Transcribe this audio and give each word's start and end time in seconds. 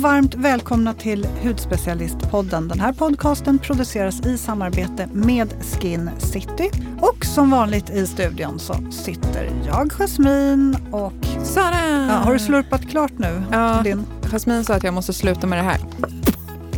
varmt 0.00 0.34
välkomna 0.34 0.94
till 0.94 1.26
Hudspecialistpodden. 1.42 2.68
Den 2.68 2.80
här 2.80 2.92
podcasten 2.92 3.58
produceras 3.58 4.26
i 4.26 4.38
samarbete 4.38 5.08
med 5.12 5.54
Skin 5.62 6.10
City. 6.18 6.70
Och 7.00 7.24
som 7.24 7.50
vanligt 7.50 7.90
i 7.90 8.06
studion 8.06 8.58
så 8.58 8.74
sitter 8.90 9.50
jag, 9.66 9.92
Jasmin 9.92 10.76
och... 10.90 11.12
Sara! 11.42 12.06
Ja, 12.08 12.14
har 12.14 12.32
du 12.32 12.38
slurpat 12.38 12.90
klart 12.90 13.12
nu? 13.16 13.42
Ja, 13.52 13.80
Din... 13.84 14.06
Jasmin 14.32 14.64
sa 14.64 14.74
att 14.74 14.84
jag 14.84 14.94
måste 14.94 15.12
sluta 15.12 15.46
med 15.46 15.58
det 15.58 15.62
här. 15.62 15.80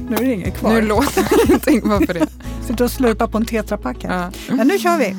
Nu 0.09 0.17
är 0.17 0.21
det 0.21 0.33
inget 0.33 0.59
kvar. 0.59 0.73
Nu 0.73 0.81
låter 0.81 1.23
det 1.23 1.45
ingenting, 1.47 1.89
varför 1.89 2.15
det? 2.15 2.27
Sitter 2.67 2.85
och 2.85 2.91
slurpar 2.91 3.27
på 3.27 3.39
en 3.39 3.45
tetrapack 3.45 4.05
här. 4.05 4.31
Ja. 4.49 4.55
Men 4.55 4.67
nu 4.67 4.79
kör 4.79 4.99
vi! 4.99 5.17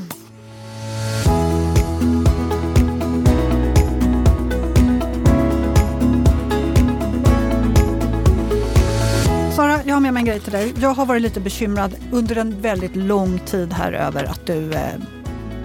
Jag 9.93 9.95
har 9.95 10.01
med 10.01 10.13
mig 10.13 10.21
en 10.21 10.25
grej 10.25 10.39
till 10.39 10.51
dig. 10.51 10.73
Jag 10.81 10.93
har 10.93 11.05
varit 11.05 11.21
lite 11.21 11.39
bekymrad 11.39 11.95
under 12.11 12.35
en 12.35 12.61
väldigt 12.61 12.95
lång 12.95 13.39
tid 13.39 13.73
här 13.73 13.93
över 13.93 14.23
att 14.23 14.45
du 14.45 14.73
eh, 14.73 14.93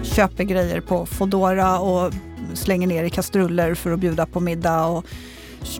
köper 0.03 0.43
grejer 0.43 0.81
på 0.81 1.05
Fodora 1.05 1.79
och 1.79 2.13
slänger 2.53 2.87
ner 2.87 3.03
i 3.03 3.09
kastruller 3.09 3.73
för 3.73 3.91
att 3.91 3.99
bjuda 3.99 4.25
på 4.25 4.39
middag. 4.39 4.85
Och 4.85 5.05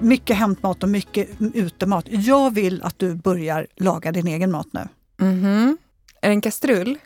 mycket 0.02 0.38
hämtmat 0.38 0.84
och 0.84 0.90
mycket 0.90 1.30
utemat. 1.54 2.06
Jag 2.08 2.54
vill 2.54 2.84
att 2.84 3.00
du 3.00 3.16
börjar 3.16 3.68
laga 3.76 4.12
din 4.12 4.28
egen 4.28 4.52
mat 4.52 4.68
nu. 4.72 4.88
Mhm. 5.18 5.78
Är 6.22 6.30
det 6.30 6.34
en 6.34 6.42
kastrull? 6.42 6.98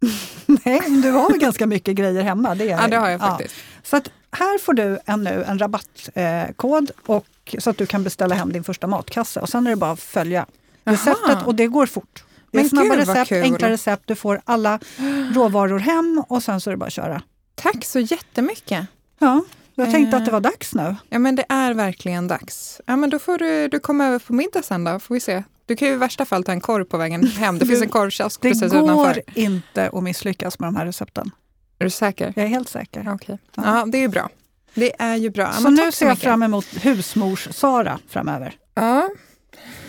Nej, 0.46 0.80
du 1.02 1.10
har 1.10 1.38
ganska 1.38 1.66
mycket 1.66 1.96
grejer 1.96 2.22
hemma. 2.22 2.54
Det 2.54 2.64
är, 2.70 2.82
Ja, 2.82 2.88
det 2.88 2.96
har 2.96 3.10
jag 3.10 3.20
faktiskt. 3.20 3.54
Så 3.82 3.96
att 3.96 4.10
här 4.30 4.58
får 4.58 4.72
du 4.72 4.98
en, 5.04 5.24
nu 5.24 5.44
en 5.46 5.58
rabattkod 5.58 6.90
och, 7.06 7.54
så 7.58 7.70
att 7.70 7.78
du 7.78 7.86
kan 7.86 8.04
beställa 8.04 8.34
hem 8.34 8.52
din 8.52 8.64
första 8.64 8.86
matkasse. 8.86 9.40
Och 9.40 9.48
sen 9.48 9.66
är 9.66 9.70
det 9.70 9.76
bara 9.76 9.90
att 9.90 10.00
följa 10.00 10.46
receptet 10.84 11.46
och 11.46 11.54
det 11.54 11.66
går 11.66 11.86
fort. 11.86 12.24
Det 12.50 12.60
är 12.60 12.64
snabba 12.64 12.96
recept, 12.96 13.28
kul. 13.28 13.42
enkla 13.42 13.70
recept, 13.70 14.02
du 14.06 14.14
får 14.14 14.40
alla 14.44 14.78
råvaror 15.34 15.78
hem 15.78 16.24
och 16.28 16.42
sen 16.42 16.60
så 16.60 16.70
är 16.70 16.72
det 16.72 16.78
bara 16.78 16.86
att 16.86 16.92
köra. 16.92 17.22
Tack 17.54 17.84
så 17.84 18.00
jättemycket. 18.00 18.86
Ja, 19.18 19.42
jag 19.74 19.90
tänkte 19.90 20.16
Eh. 20.16 20.20
att 20.20 20.26
det 20.26 20.32
var 20.32 20.40
dags 20.40 20.74
nu. 20.74 20.96
Ja, 21.08 21.18
men 21.18 21.36
det 21.36 21.44
är 21.48 21.74
verkligen 21.74 22.28
dags. 22.28 22.80
Ja, 22.86 22.96
men 22.96 23.10
då 23.10 23.18
får 23.18 23.38
du, 23.38 23.68
du 23.68 23.80
komma 23.80 24.06
över 24.06 24.18
på 24.18 24.32
middag 24.32 24.62
sen 24.62 24.84
då, 24.84 24.98
får 24.98 25.14
vi 25.14 25.20
se. 25.20 25.42
Du 25.66 25.76
kan 25.76 25.88
ju 25.88 25.94
i 25.94 25.96
värsta 25.96 26.24
fall 26.24 26.44
ta 26.44 26.52
en 26.52 26.60
korv 26.60 26.84
på 26.84 26.96
vägen 26.96 27.26
hem. 27.26 27.58
Det 27.58 27.66
finns 27.66 27.82
en 27.82 27.88
korvkiosk 27.98 28.40
Det 28.42 28.48
precis 28.48 28.72
går 28.72 28.82
utanför. 28.84 29.22
inte 29.34 29.88
att 29.92 30.02
misslyckas 30.02 30.58
med 30.58 30.66
de 30.66 30.76
här 30.76 30.86
recepten. 30.86 31.30
Är 31.78 31.84
du 31.84 31.90
säker? 31.90 32.32
Jag 32.36 32.44
är 32.44 32.48
helt 32.48 32.68
säker. 32.68 33.08
Okej. 33.14 33.38
Ja, 33.56 33.84
det 33.86 33.98
är 34.04 34.08
bra. 34.08 34.28
Det 34.74 35.02
är 35.02 35.16
ju 35.16 35.30
bra. 35.30 35.42
Ja, 35.44 35.52
så 35.52 35.62
men 35.62 35.74
nu 35.74 35.92
ser 35.92 36.06
jag 36.06 36.12
mycket. 36.12 36.24
fram 36.24 36.42
emot 36.42 36.64
husmors-Sara 36.66 37.98
framöver. 38.08 38.54
Ja. 38.74 39.08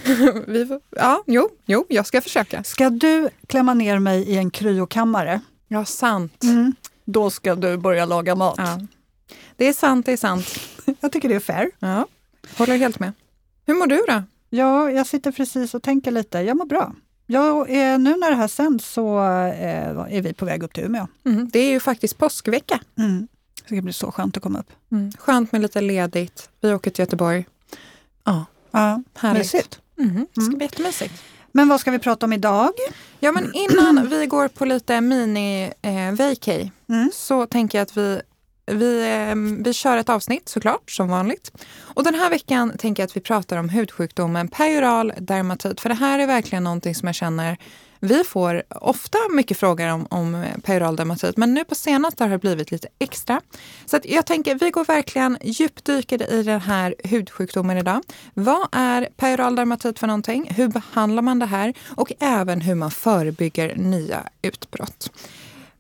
vi 0.48 0.66
får, 0.66 0.80
ja, 0.90 1.24
jo, 1.28 1.50
jo, 1.66 1.86
jag 1.90 2.06
ska 2.06 2.22
försöka. 2.22 2.64
Ska 2.64 2.90
du 2.90 3.30
klämma 3.48 3.74
ner 3.74 4.00
mig 4.00 4.22
i 4.30 4.38
en 4.38 4.52
kryokammare, 4.52 5.42
Ja, 5.68 5.86
sant. 5.86 6.44
då 7.06 7.30
ska 7.30 7.56
du 7.56 7.78
börja 7.78 8.06
laga 8.06 8.36
mat. 8.36 8.56
Ja. 8.58 8.80
Det 9.56 9.66
är 9.66 9.74
sant, 9.74 10.06
det 10.06 10.12
är 10.12 10.18
sant. 10.18 10.46
Jag 11.00 11.12
tycker 11.12 11.30
det 11.30 11.36
är 11.36 11.40
fair. 11.40 11.72
Ja, 11.80 12.08
håller 12.58 12.78
helt 12.78 13.00
med. 13.00 13.12
Hur 13.66 13.74
mår 13.74 13.88
du 13.88 14.04
då? 14.08 14.24
Ja, 14.50 14.92
jag 14.92 15.08
sitter 15.08 15.32
precis 15.32 15.74
och 15.74 15.84
tänker 15.84 16.12
lite. 16.12 16.40
Jag 16.40 16.58
mår 16.58 16.66
bra. 16.66 16.94
Jag, 17.28 17.60
eh, 17.70 18.00
nu 18.00 18.18
när 18.18 18.30
det 18.30 18.36
här 18.38 18.48
sänds 18.48 18.86
så 18.94 19.18
eh, 19.20 20.16
är 20.16 20.22
vi 20.22 20.34
på 20.34 20.46
väg 20.46 20.64
upp 20.64 20.74
till 20.74 20.84
Umeå. 20.84 21.08
Mm, 21.26 21.50
det 21.54 21.60
är 21.60 21.70
ju 21.70 21.80
faktiskt 21.80 22.18
påskvecka. 22.18 22.80
Mm. 22.98 23.28
Det 23.62 23.76
ska 23.76 23.82
bli 23.82 23.94
så 23.94 24.12
skönt 24.12 24.38
att 24.38 24.44
komma 24.44 24.60
upp. 24.60 24.72
Mm. 24.92 25.12
Skönt 25.20 25.52
med 25.52 25.62
lite 25.62 25.82
ledigt. 25.82 26.50
Vi 26.62 26.74
åker 26.74 26.92
till 26.92 27.02
Göteborg. 27.04 27.46
Ja, 28.24 28.46
Ja, 28.72 29.04
härligt. 29.14 29.38
mysigt. 29.40 29.80
Mm, 30.00 30.28
det 30.36 30.42
ska 30.42 30.56
bli 30.56 30.66
jättemysigt. 30.66 31.24
Men 31.52 31.68
vad 31.70 31.80
ska 31.80 31.92
vi 31.92 32.00
prata 32.00 32.26
om 32.26 32.34
idag? 32.34 32.70
Ja, 33.20 33.32
men 33.32 33.54
innan 33.54 34.08
vi 34.10 34.26
går 34.26 34.48
på 34.48 34.66
lite 34.66 34.94
mini-vacay 35.02 36.72
Mm. 36.90 37.10
så 37.14 37.46
tänker 37.46 37.78
jag 37.78 37.84
att 37.84 37.98
vi, 37.98 38.22
vi, 38.66 39.04
ehm, 39.08 39.64
vi 39.64 39.74
kör 39.74 39.98
ett 39.98 40.10
avsnitt 40.10 40.50
såklart, 40.50 40.92
som 40.92 41.08
vanligt. 41.08 41.52
Och 41.80 42.04
den 42.04 42.16
här 42.16 42.30
veckan 42.30 42.78
tänker 42.78 43.04
jag 43.04 43.08
att 43.08 43.18
vi 43.18 43.22
pratar 43.22 43.58
om 43.58 43.70
hudsjukdomen 43.70 44.48
peroral 44.48 45.14
dermatit. 45.18 45.82
För 45.82 45.90
det 45.90 45.96
här 45.96 46.20
är 46.20 46.28
verkligen 46.28 46.64
någonting 46.64 46.96
som 46.96 47.08
jag 47.08 47.16
känner 47.16 47.58
vi 48.00 48.24
får 48.24 48.64
ofta 48.70 49.18
mycket 49.32 49.58
frågor 49.58 49.88
om, 49.88 50.08
om 50.10 50.36
eh, 50.36 50.58
peroral 50.64 50.96
dermatit, 50.96 51.38
men 51.38 51.54
nu 51.54 51.64
på 51.64 51.76
senaste 51.76 52.24
har 52.24 52.32
det 52.32 52.38
blivit 52.38 52.72
lite 52.72 52.88
extra. 53.00 53.42
Så 53.86 53.98
att 53.98 54.06
jag 54.06 54.26
tänker, 54.26 54.56
vi 54.56 54.70
går 54.70 54.86
verkligen 54.86 55.38
djupdyker 55.42 56.32
i 56.32 56.44
den 56.44 56.62
här 56.62 56.96
hudsjukdomen 57.04 57.78
idag. 57.78 58.02
Vad 58.34 58.68
är 58.72 59.10
peroral 59.18 59.56
dermatit 59.56 60.00
för 60.00 60.08
någonting? 60.08 60.48
Hur 60.56 60.68
behandlar 60.68 61.22
man 61.22 61.40
det 61.40 61.46
här? 61.46 61.74
Och 61.88 62.14
även 62.20 62.62
hur 62.62 62.76
man 62.76 62.92
förebygger 62.92 63.76
nya 63.76 64.24
utbrott. 64.42 65.12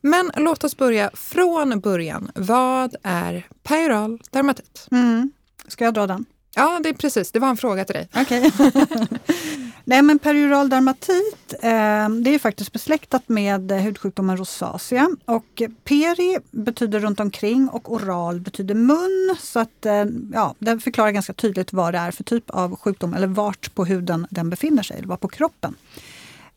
Men 0.06 0.32
låt 0.36 0.64
oss 0.64 0.78
börja 0.78 1.10
från 1.14 1.80
början. 1.80 2.32
Vad 2.36 2.96
är 3.04 3.48
peroral 3.64 4.22
dermatit? 4.32 4.88
Mm. 4.92 5.32
Ska 5.68 5.86
jag 5.86 5.94
dra 5.94 6.08
den? 6.08 6.26
Ja, 6.56 6.80
det 6.84 6.90
är 6.90 6.94
precis. 6.94 7.32
Det 7.32 7.40
var 7.40 7.50
en 7.50 7.58
fråga 7.58 7.86
till 7.86 7.96
dig. 7.96 8.10
Okej. 8.16 8.52
Nej, 9.84 10.02
men 10.02 10.20
perioral 10.20 10.70
dermatit 10.70 11.54
eh, 11.54 12.10
det 12.10 12.36
är 12.36 12.40
faktiskt 12.40 12.72
besläktat 12.72 13.30
med 13.30 13.72
hudsjukdomen 13.72 14.38
rosacea. 14.38 15.10
Och 15.26 15.62
peri 15.84 16.38
betyder 16.52 17.00
runt 17.00 17.20
omkring 17.20 17.70
och 17.70 17.94
oral 17.94 18.40
betyder 18.40 18.76
mun. 18.76 19.36
Så 19.40 19.60
att, 19.60 19.86
eh, 19.86 20.06
ja, 20.34 20.56
den 20.60 20.80
förklarar 20.80 21.12
ganska 21.12 21.34
tydligt 21.34 21.74
vad 21.74 21.94
det 21.94 21.98
är 21.98 22.12
för 22.12 22.24
typ 22.24 22.50
av 22.50 22.76
sjukdom 22.76 23.14
eller 23.14 23.28
vart 23.28 23.76
på 23.76 23.86
huden 23.86 24.28
den 24.30 24.50
befinner 24.50 24.84
sig, 24.84 24.98
eller 24.98 25.08
var 25.08 25.18
på 25.18 25.28
kroppen. 25.28 25.76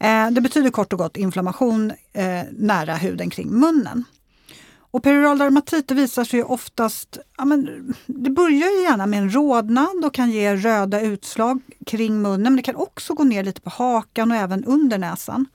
Eh, 0.01 0.31
det 0.31 0.41
betyder 0.41 0.71
kort 0.71 0.93
och 0.93 0.99
gott 0.99 1.17
inflammation 1.17 1.93
eh, 2.13 2.43
nära 2.53 2.95
huden 2.95 3.31
kring 3.31 3.49
munnen. 3.49 4.05
Och 4.91 5.03
perioral 5.03 5.39
dermatit 5.39 5.89
det 5.89 5.95
visar 5.95 6.25
sig 6.25 6.39
ju 6.39 6.45
oftast, 6.45 7.19
ja 7.39 7.45
men, 7.45 7.95
det 8.07 8.31
börjar 8.31 8.71
ju 8.71 8.83
gärna 8.83 9.07
med 9.07 9.19
en 9.19 9.35
rodnad 9.35 10.05
och 10.05 10.15
kan 10.15 10.31
ge 10.31 10.57
röda 10.57 11.01
utslag 11.01 11.61
kring 11.87 12.23
munnen, 12.23 12.43
men 12.43 12.57
det 12.57 12.63
kan 12.63 12.77
också 12.77 13.15
gå 13.15 13.25
ner 13.25 13.45
lite 13.45 13.61
på 13.61 13.71
hakan 13.71 14.31
och 14.31 14.37
även 14.37 14.65
under 14.65 14.99
näsan. 14.99 15.47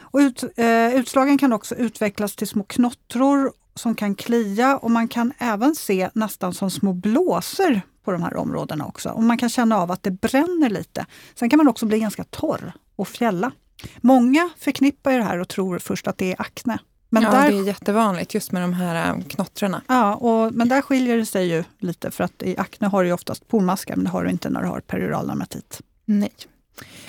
Och 0.00 0.18
ut, 0.18 0.44
eh, 0.56 0.94
utslagen 0.94 1.38
kan 1.38 1.52
också 1.52 1.74
utvecklas 1.74 2.36
till 2.36 2.48
små 2.48 2.64
knottror 2.64 3.52
som 3.74 3.94
kan 3.94 4.14
klia 4.14 4.76
och 4.76 4.90
man 4.90 5.08
kan 5.08 5.32
även 5.38 5.74
se 5.74 6.10
nästan 6.14 6.54
som 6.54 6.70
små 6.70 6.92
blåsor 6.92 7.80
på 8.04 8.12
de 8.12 8.22
här 8.22 8.36
områdena 8.36 8.86
också. 8.86 9.08
Och 9.08 9.22
man 9.22 9.38
kan 9.38 9.48
känna 9.48 9.78
av 9.78 9.90
att 9.90 10.02
det 10.02 10.10
bränner 10.10 10.70
lite. 10.70 11.06
Sen 11.34 11.50
kan 11.50 11.56
man 11.56 11.68
också 11.68 11.86
bli 11.86 11.98
ganska 11.98 12.24
torr 12.24 12.72
och 12.96 13.08
fjälla. 13.08 13.52
Många 14.00 14.50
förknippar 14.58 15.12
det 15.12 15.22
här 15.22 15.38
och 15.38 15.48
tror 15.48 15.78
först 15.78 16.06
att 16.06 16.18
det 16.18 16.32
är 16.32 16.40
akne. 16.40 16.78
Men 17.08 17.22
ja, 17.22 17.30
där 17.30 17.50
det 17.50 17.58
är 17.58 17.62
jättevanligt 17.62 18.34
just 18.34 18.52
med 18.52 18.62
de 18.62 18.72
här 18.72 19.08
äh, 19.08 19.22
knottrarna. 19.22 19.82
Ja, 19.88 20.14
och, 20.14 20.54
men 20.54 20.68
där 20.68 20.82
skiljer 20.82 21.16
det 21.16 21.26
sig 21.26 21.46
ju 21.46 21.64
lite 21.78 22.10
för 22.10 22.24
att 22.24 22.42
i 22.42 22.56
akne 22.58 22.88
har 22.88 23.04
du 23.04 23.12
oftast 23.12 23.48
pormaskar 23.48 23.96
men 23.96 24.04
det 24.04 24.10
har 24.10 24.24
du 24.24 24.30
inte 24.30 24.50
när 24.50 24.62
du 24.62 24.68
har 24.68 24.80
perioral 24.80 25.26
dermatit. 25.26 25.80
Nej. 26.04 26.32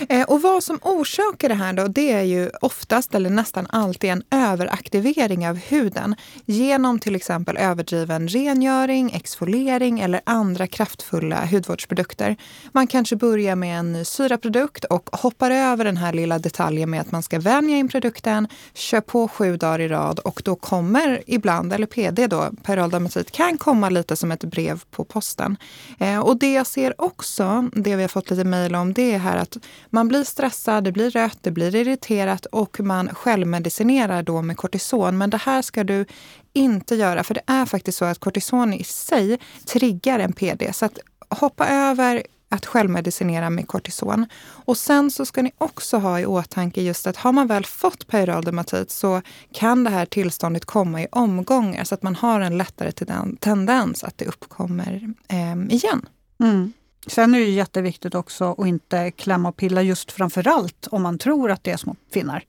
Eh, 0.09 0.23
och 0.23 0.41
vad 0.41 0.63
som 0.63 0.79
orsakar 0.81 1.49
det 1.49 1.55
här 1.55 1.73
då, 1.73 1.87
det 1.87 2.11
är 2.11 2.21
ju 2.21 2.49
oftast 2.61 3.15
eller 3.15 3.29
nästan 3.29 3.67
alltid 3.69 4.09
en 4.09 4.23
överaktivering 4.31 5.47
av 5.47 5.55
huden 5.55 6.15
genom 6.45 6.99
till 6.99 7.15
exempel 7.15 7.57
överdriven 7.57 8.27
rengöring, 8.27 9.11
exfoliering 9.11 9.99
eller 9.99 10.21
andra 10.23 10.67
kraftfulla 10.67 11.45
hudvårdsprodukter. 11.45 12.35
Man 12.71 12.87
kanske 12.87 13.15
börjar 13.15 13.55
med 13.55 13.79
en 13.79 13.93
ny 13.93 14.05
syraprodukt 14.05 14.85
och 14.85 15.09
hoppar 15.11 15.51
över 15.51 15.85
den 15.85 15.97
här 15.97 16.13
lilla 16.13 16.39
detaljen 16.39 16.89
med 16.89 17.01
att 17.01 17.11
man 17.11 17.23
ska 17.23 17.39
vänja 17.39 17.77
in 17.77 17.87
produkten, 17.87 18.47
kör 18.73 19.01
på 19.01 19.27
sju 19.27 19.57
dagar 19.57 19.79
i 19.79 19.87
rad 19.87 20.19
och 20.19 20.41
då 20.45 20.55
kommer 20.55 21.23
ibland, 21.27 21.73
eller 21.73 21.87
PD 21.87 22.27
då, 22.27 22.49
peroldermatit, 22.63 23.31
kan 23.31 23.57
komma 23.57 23.89
lite 23.89 24.15
som 24.15 24.31
ett 24.31 24.43
brev 24.43 24.83
på 24.91 25.03
posten. 25.03 25.57
Eh, 25.99 26.19
och 26.19 26.39
det 26.39 26.53
jag 26.53 26.67
ser 26.67 27.01
också, 27.01 27.69
det 27.75 27.95
vi 27.95 28.01
har 28.01 28.09
fått 28.09 28.29
lite 28.29 28.43
mejl 28.43 28.75
om, 28.75 28.93
det 28.93 29.13
är 29.13 29.17
här 29.17 29.37
att 29.37 29.57
man 29.89 30.07
blir 30.07 30.23
stressad, 30.23 30.83
det 30.83 30.91
blir 30.91 31.09
rött, 31.09 31.37
det 31.41 31.51
blir 31.51 31.75
irriterat 31.75 32.45
och 32.45 32.79
man 32.79 33.09
självmedicinerar 33.15 34.23
då 34.23 34.41
med 34.41 34.57
kortison. 34.57 35.17
Men 35.17 35.29
det 35.29 35.37
här 35.37 35.61
ska 35.61 35.83
du 35.83 36.05
inte 36.53 36.95
göra, 36.95 37.23
för 37.23 37.33
det 37.33 37.43
är 37.45 37.65
faktiskt 37.65 37.97
så 37.97 38.05
att 38.05 38.19
kortison 38.19 38.73
i 38.73 38.83
sig 38.83 39.39
triggar 39.65 40.19
en 40.19 40.33
PD. 40.33 40.73
Så 40.73 40.85
att 40.85 40.99
hoppa 41.29 41.67
över 41.67 42.23
att 42.51 42.65
självmedicinera 42.65 43.49
med 43.49 43.67
kortison. 43.67 44.25
Och 44.43 44.77
sen 44.77 45.11
så 45.11 45.25
ska 45.25 45.41
ni 45.41 45.51
också 45.57 45.97
ha 45.97 46.19
i 46.19 46.25
åtanke 46.25 46.81
just 46.81 47.07
att 47.07 47.17
har 47.17 47.31
man 47.31 47.47
väl 47.47 47.65
fått 47.65 48.07
peroral 48.07 48.43
dermatit 48.43 48.91
så 48.91 49.21
kan 49.53 49.83
det 49.83 49.89
här 49.89 50.05
tillståndet 50.05 50.65
komma 50.65 51.01
i 51.01 51.07
omgångar 51.11 51.83
så 51.83 51.95
att 51.95 52.03
man 52.03 52.15
har 52.15 52.39
en 52.39 52.57
lättare 52.57 52.91
tendens 53.39 54.03
att 54.03 54.17
det 54.17 54.25
uppkommer 54.25 55.13
eh, 55.27 55.75
igen. 55.75 56.05
Mm. 56.39 56.73
Sen 57.07 57.35
är 57.35 57.39
det 57.39 57.45
jätteviktigt 57.45 58.15
också 58.15 58.55
att 58.57 58.67
inte 58.67 59.11
klämma 59.11 59.49
och 59.49 59.57
pilla 59.57 59.81
just 59.81 60.11
framför 60.11 60.47
allt 60.47 60.87
om 60.91 61.01
man 61.01 61.17
tror 61.17 61.51
att 61.51 61.63
det 61.63 61.71
är 61.71 61.77
små 61.77 61.95
finnar. 62.13 62.43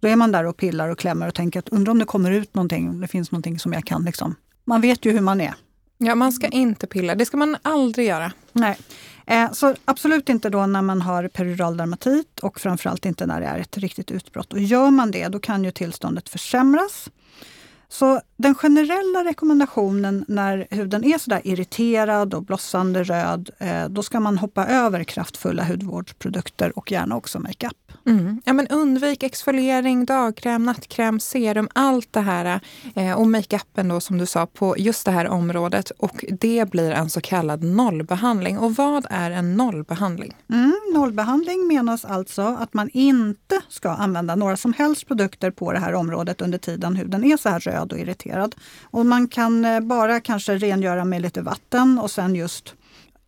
Då 0.00 0.08
är 0.08 0.16
man 0.16 0.32
där 0.32 0.44
och 0.44 0.56
pillar 0.56 0.88
och 0.88 0.98
klämmer 0.98 1.28
och 1.28 1.34
tänker 1.34 1.58
att 1.58 1.68
undrar 1.68 1.90
om 1.90 1.98
det 1.98 2.04
kommer 2.04 2.30
ut 2.30 2.54
någonting, 2.54 2.88
om 2.88 3.00
det 3.00 3.08
finns 3.08 3.32
någonting 3.32 3.58
som 3.58 3.72
jag 3.72 3.84
kan 3.84 4.04
liksom. 4.04 4.34
Man 4.64 4.80
vet 4.80 5.04
ju 5.04 5.12
hur 5.12 5.20
man 5.20 5.40
är. 5.40 5.54
Ja, 5.98 6.14
man 6.14 6.32
ska 6.32 6.46
inte 6.48 6.86
pilla. 6.86 7.14
Det 7.14 7.26
ska 7.26 7.36
man 7.36 7.56
aldrig 7.62 8.06
göra. 8.06 8.32
Nej. 8.52 8.78
Eh, 9.26 9.52
så 9.52 9.74
absolut 9.84 10.28
inte 10.28 10.50
då 10.50 10.66
när 10.66 10.82
man 10.82 11.02
har 11.02 11.28
peridural 11.28 11.76
dermatit 11.76 12.38
och 12.38 12.60
framförallt 12.60 13.06
inte 13.06 13.26
när 13.26 13.40
det 13.40 13.46
är 13.46 13.58
ett 13.58 13.78
riktigt 13.78 14.10
utbrott. 14.10 14.52
Och 14.52 14.60
gör 14.60 14.90
man 14.90 15.10
det, 15.10 15.28
då 15.28 15.38
kan 15.38 15.64
ju 15.64 15.70
tillståndet 15.70 16.28
försämras. 16.28 17.10
Så 17.90 18.20
den 18.36 18.54
generella 18.54 19.24
rekommendationen 19.24 20.24
när 20.28 20.66
huden 20.70 21.04
är 21.04 21.18
sådär 21.18 21.40
irriterad 21.44 22.34
och 22.34 22.42
blossande 22.44 23.02
röd, 23.02 23.50
eh, 23.58 23.88
då 23.88 24.02
ska 24.02 24.20
man 24.20 24.38
hoppa 24.38 24.66
över 24.66 25.04
kraftfulla 25.04 25.64
hudvårdsprodukter 25.64 26.78
och 26.78 26.92
gärna 26.92 27.16
också 27.16 27.40
makeup. 27.40 27.87
Mm. 28.06 28.42
Ja, 28.44 28.52
men 28.52 28.68
undvik 28.68 29.22
exfoliering, 29.22 30.04
dagkräm, 30.04 30.64
nattkräm, 30.64 31.20
serum, 31.20 31.68
allt 31.74 32.12
det 32.12 32.20
här. 32.20 32.60
Eh, 32.94 33.12
och 33.12 33.26
makeupen 33.26 33.88
då 33.88 34.00
som 34.00 34.18
du 34.18 34.26
sa 34.26 34.46
på 34.46 34.74
just 34.78 35.04
det 35.04 35.10
här 35.10 35.28
området. 35.28 35.90
Och 35.90 36.24
det 36.40 36.70
blir 36.70 36.90
en 36.90 37.10
så 37.10 37.20
kallad 37.20 37.62
nollbehandling. 37.62 38.58
Och 38.58 38.74
vad 38.74 39.06
är 39.10 39.30
en 39.30 39.56
nollbehandling? 39.56 40.36
Mm, 40.52 40.74
nollbehandling 40.94 41.66
menas 41.66 42.04
alltså 42.04 42.42
att 42.42 42.74
man 42.74 42.90
inte 42.92 43.60
ska 43.68 43.90
använda 43.90 44.34
några 44.34 44.56
som 44.56 44.72
helst 44.72 45.08
produkter 45.08 45.50
på 45.50 45.72
det 45.72 45.78
här 45.78 45.94
området 45.94 46.40
under 46.40 46.58
tiden 46.58 46.96
huden 46.96 47.24
är 47.24 47.36
så 47.36 47.48
här 47.48 47.60
röd 47.60 47.92
och 47.92 47.98
irriterad. 47.98 48.54
Och 48.82 49.06
man 49.06 49.28
kan 49.28 49.64
eh, 49.64 49.80
bara 49.80 50.20
kanske 50.20 50.56
rengöra 50.56 51.04
med 51.04 51.22
lite 51.22 51.42
vatten 51.42 51.98
och 51.98 52.10
sen 52.10 52.34
just 52.34 52.74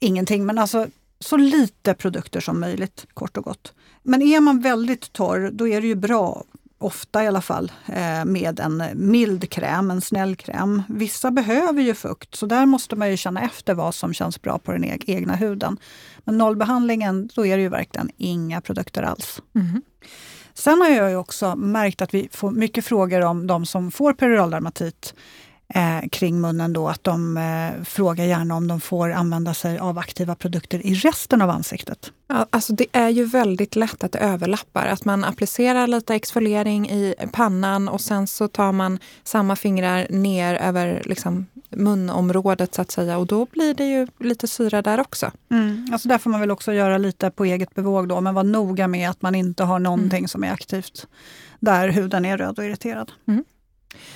ingenting, 0.00 0.46
men 0.46 0.58
alltså 0.58 0.86
så 1.20 1.36
lite 1.36 1.94
produkter 1.94 2.40
som 2.40 2.60
möjligt 2.60 3.06
kort 3.14 3.36
och 3.36 3.44
gott. 3.44 3.72
Men 4.02 4.22
är 4.22 4.40
man 4.40 4.60
väldigt 4.60 5.12
torr, 5.12 5.50
då 5.52 5.68
är 5.68 5.80
det 5.80 5.86
ju 5.86 5.94
bra, 5.94 6.44
ofta 6.78 7.24
i 7.24 7.26
alla 7.26 7.40
fall, 7.40 7.72
eh, 7.86 8.24
med 8.24 8.60
en 8.60 8.82
mild 8.94 9.50
kräm, 9.50 9.90
en 9.90 10.00
snäll 10.00 10.36
kräm. 10.36 10.82
Vissa 10.88 11.30
behöver 11.30 11.82
ju 11.82 11.94
fukt, 11.94 12.34
så 12.34 12.46
där 12.46 12.66
måste 12.66 12.96
man 12.96 13.10
ju 13.10 13.16
känna 13.16 13.40
efter 13.42 13.74
vad 13.74 13.94
som 13.94 14.14
känns 14.14 14.42
bra 14.42 14.58
på 14.58 14.72
den 14.72 14.84
egna 14.84 15.36
huden. 15.36 15.78
Men 16.24 16.38
nollbehandlingen, 16.38 17.30
då 17.34 17.46
är 17.46 17.56
det 17.56 17.62
ju 17.62 17.68
verkligen 17.68 18.10
inga 18.16 18.60
produkter 18.60 19.02
alls. 19.02 19.42
Mm. 19.54 19.82
Sen 20.54 20.80
har 20.80 20.88
jag 20.88 21.10
ju 21.10 21.16
också 21.16 21.56
märkt 21.56 22.02
att 22.02 22.14
vi 22.14 22.28
får 22.32 22.50
mycket 22.50 22.84
frågor 22.84 23.20
om 23.20 23.46
de 23.46 23.66
som 23.66 23.90
får 23.90 24.12
peroraldermatit 24.12 25.14
eh, 25.74 26.08
kring 26.08 26.40
munnen 26.40 26.72
då, 26.72 26.88
att 26.88 27.04
de 27.04 27.36
eh, 27.36 27.84
frågar 27.84 28.24
gärna 28.24 28.54
om 28.54 28.68
de 28.68 28.80
får 28.80 29.12
använda 29.12 29.54
sig 29.54 29.78
av 29.78 29.98
aktiva 29.98 30.34
produkter 30.34 30.86
i 30.86 30.94
resten 30.94 31.42
av 31.42 31.50
ansiktet. 31.50 32.12
Ja, 32.28 32.46
alltså 32.50 32.72
det 32.72 32.86
är 32.92 33.08
ju 33.08 33.24
väldigt 33.24 33.76
lätt 33.76 34.04
att 34.04 34.12
det 34.12 34.18
överlappar. 34.18 34.86
Att 34.86 35.04
man 35.04 35.24
applicerar 35.24 35.86
lite 35.86 36.14
exfoliering 36.14 36.90
i 36.90 37.14
pannan 37.32 37.88
och 37.88 38.00
sen 38.00 38.26
så 38.26 38.48
tar 38.48 38.72
man 38.72 38.98
samma 39.24 39.56
fingrar 39.56 40.06
ner 40.10 40.54
över 40.54 41.02
liksom 41.04 41.46
munområdet 41.70 42.74
så 42.74 42.82
att 42.82 42.90
säga 42.90 43.18
och 43.18 43.26
då 43.26 43.46
blir 43.46 43.74
det 43.74 43.84
ju 43.84 44.06
lite 44.18 44.48
syra 44.48 44.82
där 44.82 45.00
också. 45.00 45.30
Mm. 45.50 45.88
Alltså 45.92 46.08
där 46.08 46.18
får 46.18 46.30
man 46.30 46.40
väl 46.40 46.50
också 46.50 46.72
göra 46.72 46.98
lite 46.98 47.30
på 47.30 47.44
eget 47.44 47.74
bevåg 47.74 48.08
då, 48.08 48.20
men 48.20 48.34
vara 48.34 48.42
noga 48.42 48.88
med 48.88 49.10
att 49.10 49.22
man 49.22 49.34
inte 49.34 49.64
har 49.64 49.78
någonting 49.78 50.18
mm. 50.18 50.28
som 50.28 50.44
är 50.44 50.52
aktivt 50.52 51.06
där 51.60 51.88
huden 51.88 52.24
är 52.24 52.38
röd 52.38 52.58
och 52.58 52.64
irriterad. 52.64 53.12
Mm. 53.28 53.44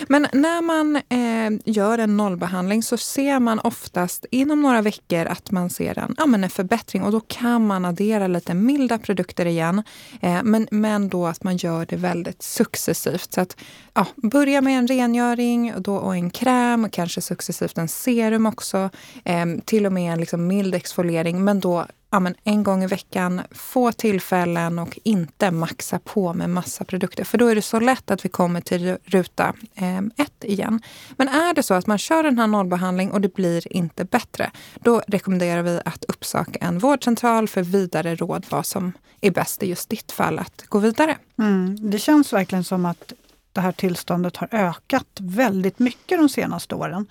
Men 0.08 0.26
när 0.32 0.62
man 0.62 0.96
eh, 0.96 1.60
gör 1.64 1.98
en 1.98 2.16
nollbehandling 2.16 2.82
så 2.82 2.96
ser 2.96 3.40
man 3.40 3.58
oftast 3.58 4.26
inom 4.30 4.62
några 4.62 4.82
veckor 4.82 5.26
att 5.26 5.50
man 5.50 5.70
ser 5.70 5.98
en, 5.98 6.14
ja, 6.18 6.26
men 6.26 6.44
en 6.44 6.50
förbättring 6.50 7.02
och 7.02 7.12
då 7.12 7.20
kan 7.20 7.66
man 7.66 7.84
addera 7.84 8.26
lite 8.26 8.54
milda 8.54 8.98
produkter 8.98 9.46
igen. 9.46 9.82
Eh, 10.20 10.42
men, 10.42 10.68
men 10.70 11.08
då 11.08 11.26
att 11.26 11.44
man 11.44 11.56
gör 11.56 11.86
det 11.86 11.96
väldigt 11.96 12.42
successivt. 12.42 13.32
Så 13.32 13.40
att 13.40 13.56
ja, 13.94 14.06
börja 14.16 14.60
med 14.60 14.78
en 14.78 14.86
rengöring 14.86 15.74
och, 15.74 15.82
då, 15.82 15.96
och 15.96 16.16
en 16.16 16.30
kräm, 16.30 16.84
och 16.84 16.92
kanske 16.92 17.20
successivt 17.20 17.78
en 17.78 17.88
serum 17.88 18.46
också. 18.46 18.90
Eh, 19.24 19.46
till 19.64 19.86
och 19.86 19.92
med 19.92 20.12
en 20.12 20.20
liksom 20.20 20.46
mild 20.46 20.74
exfoliering 20.74 21.44
men 21.44 21.60
då 21.60 21.86
ja, 22.14 22.20
men 22.20 22.34
en 22.44 22.62
gång 22.62 22.84
i 22.84 22.86
veckan, 22.86 23.42
få 23.50 23.92
tillfällen 23.92 24.78
och 24.78 24.98
inte 25.02 25.50
maxa 25.50 25.98
på 25.98 26.34
med 26.34 26.50
massa 26.50 26.84
produkter. 26.84 27.24
För 27.24 27.38
då 27.38 27.46
är 27.46 27.54
det 27.54 27.62
så 27.62 27.80
lätt 27.80 28.10
att 28.10 28.24
vi 28.24 28.28
kommer 28.28 28.60
till 28.60 28.96
ruta 29.04 29.54
eh, 29.74 29.98
ett 29.98 30.44
igen. 30.44 30.80
Men 31.16 31.28
är 31.28 31.54
det 31.54 31.62
så 31.62 31.74
att 31.74 31.86
man 31.86 31.98
kör 31.98 32.22
den 32.22 32.38
här 32.38 32.46
nollbehandling 32.46 33.10
och 33.10 33.20
det 33.20 33.34
blir 33.34 33.76
inte 33.76 34.04
bättre, 34.04 34.50
då 34.80 35.02
rekommenderar 35.06 35.62
vi 35.62 35.80
att 35.84 36.04
uppsöka 36.04 36.58
en 36.60 36.78
vårdcentral 36.78 37.48
för 37.48 37.62
vidare 37.62 38.14
råd 38.14 38.46
vad 38.50 38.66
som 38.66 38.92
är 39.20 39.30
bäst 39.30 39.62
i 39.62 39.66
just 39.66 39.88
ditt 39.88 40.12
fall 40.12 40.38
att 40.38 40.64
gå 40.68 40.78
vidare. 40.78 41.16
Mm, 41.38 41.90
det 41.90 41.98
känns 41.98 42.32
verkligen 42.32 42.64
som 42.64 42.86
att 42.86 43.12
det 43.52 43.60
här 43.60 43.72
tillståndet 43.72 44.36
har 44.36 44.48
ökat 44.52 45.18
väldigt 45.20 45.78
mycket 45.78 46.18
de 46.18 46.28
senaste 46.28 46.74
åren. 46.74 47.06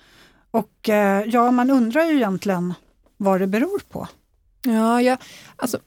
Och 0.50 0.88
eh, 0.88 1.24
ja, 1.26 1.50
man 1.50 1.70
undrar 1.70 2.04
ju 2.04 2.16
egentligen 2.16 2.74
vad 3.16 3.40
det 3.40 3.46
beror 3.46 3.80
på. 3.90 4.08
Ja, 4.64 5.02
jag, 5.02 5.18
alltså, 5.56 5.80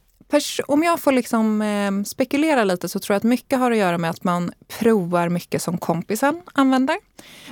om 0.68 0.84
jag 0.84 1.00
får 1.00 1.12
liksom, 1.12 1.62
eh, 1.62 2.04
spekulera 2.04 2.64
lite 2.64 2.90
så 2.90 3.00
tror 3.00 3.14
jag 3.14 3.18
att 3.18 3.24
mycket 3.24 3.60
har 3.60 3.72
att 3.72 3.78
göra 3.78 3.98
med 3.98 4.10
att 4.10 4.24
man 4.24 4.52
provar 4.68 5.30
mycket 5.30 5.62
som 5.62 5.78
kompisen 5.78 6.42
använder. 6.54 6.98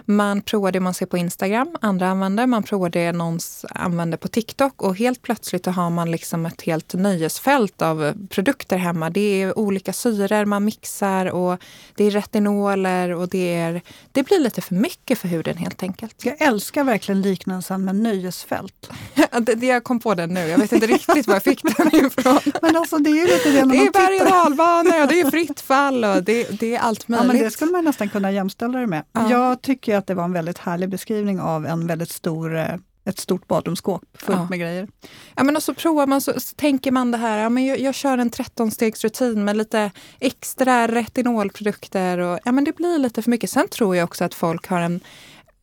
Man 0.05 0.41
provar 0.41 0.71
det 0.71 0.79
man 0.79 0.93
ser 0.93 1.05
på 1.05 1.17
Instagram, 1.17 1.75
andra 1.81 2.07
använder. 2.07 2.47
Man 2.47 2.63
provar 2.63 2.89
det 2.89 3.11
någon 3.11 3.39
använder 3.69 4.17
på 4.17 4.27
TikTok 4.27 4.81
och 4.81 4.97
helt 4.97 5.21
plötsligt 5.21 5.65
har 5.65 5.89
man 5.89 6.11
liksom 6.11 6.45
ett 6.45 6.61
helt 6.61 6.93
nöjesfält 6.93 7.81
av 7.81 8.27
produkter 8.29 8.77
hemma. 8.77 9.09
Det 9.09 9.41
är 9.41 9.59
olika 9.59 9.93
syror 9.93 10.45
man 10.45 10.65
mixar 10.65 11.25
och 11.25 11.59
det 11.95 12.03
är 12.03 12.11
retinoler 12.11 13.09
och 13.09 13.29
det, 13.29 13.55
är, 13.55 13.81
det 14.11 14.23
blir 14.23 14.39
lite 14.39 14.61
för 14.61 14.75
mycket 14.75 15.19
för 15.19 15.27
huden 15.27 15.57
helt 15.57 15.83
enkelt. 15.83 16.25
Jag 16.25 16.41
älskar 16.41 16.83
verkligen 16.83 17.21
liknelsen 17.21 17.85
med 17.85 17.95
nöjesfält. 17.95 18.89
det, 19.39 19.55
det 19.55 19.67
jag 19.67 19.83
kom 19.83 19.99
på 19.99 20.15
den 20.15 20.33
nu. 20.33 20.47
Jag 20.47 20.57
vet 20.57 20.71
inte 20.71 20.87
riktigt 20.87 21.27
var 21.27 21.35
jag 21.35 21.43
fick 21.43 21.61
den 21.77 21.95
ifrån. 22.05 22.39
Men 22.65 22.75
alltså 22.75 22.97
det 22.97 23.09
är 23.09 23.15
ju 23.15 23.25
lite 23.25 23.51
det 23.51 23.65
när 23.65 23.75
Det 23.75 23.81
är 23.81 23.91
berg 23.91 24.19
och 24.21 24.25
dalbanor 24.25 25.01
och 25.01 25.07
det 25.07 25.21
är 25.21 25.31
fritt 25.31 25.61
fall 25.61 26.03
och 26.03 26.23
det, 26.23 26.59
det 26.59 26.75
är 26.75 26.79
allt 26.79 27.07
möjligt. 27.07 27.27
Ja, 27.27 27.33
men 27.33 27.43
det 27.43 27.51
skulle 27.51 27.71
man 27.71 27.85
nästan 27.85 28.09
kunna 28.09 28.31
jämställa 28.31 28.79
det 28.79 28.87
med. 28.87 29.03
Ja. 29.11 29.29
Jag 29.29 29.61
tycker 29.61 29.97
att 29.97 30.07
det 30.07 30.13
var 30.13 30.23
en 30.23 30.33
väldigt 30.33 30.57
härlig 30.57 30.89
beskrivning 30.89 31.39
av 31.39 31.65
en 31.65 31.87
väldigt 31.87 32.11
stor 32.11 32.57
eh, 32.57 32.75
ett 33.05 33.19
stort 33.19 33.47
badrumsskåp 33.47 34.03
fullt 34.13 34.39
ja. 34.39 34.47
med 34.49 34.59
grejer. 34.59 34.87
Ja, 35.35 35.43
men 35.43 35.55
och 35.55 35.63
så 35.63 35.73
provar 35.73 36.07
man, 36.07 36.21
så, 36.21 36.39
så 36.39 36.55
tänker 36.55 36.91
man 36.91 37.11
det 37.11 37.17
här, 37.17 37.37
ja, 37.37 37.49
men 37.49 37.65
jag, 37.65 37.79
jag 37.79 37.95
kör 37.95 38.17
en 38.17 38.31
13-stegsrutin 38.31 39.35
med 39.35 39.57
lite 39.57 39.91
extra 40.19 40.87
retinolprodukter. 40.87 42.17
Och, 42.17 42.39
ja, 42.45 42.51
men 42.51 42.63
det 42.63 42.75
blir 42.75 42.97
lite 42.97 43.21
för 43.21 43.31
mycket. 43.31 43.49
Sen 43.49 43.67
tror 43.67 43.95
jag 43.95 44.03
också 44.03 44.23
att 44.23 44.33
folk 44.33 44.67
har 44.67 44.79
en 44.79 44.99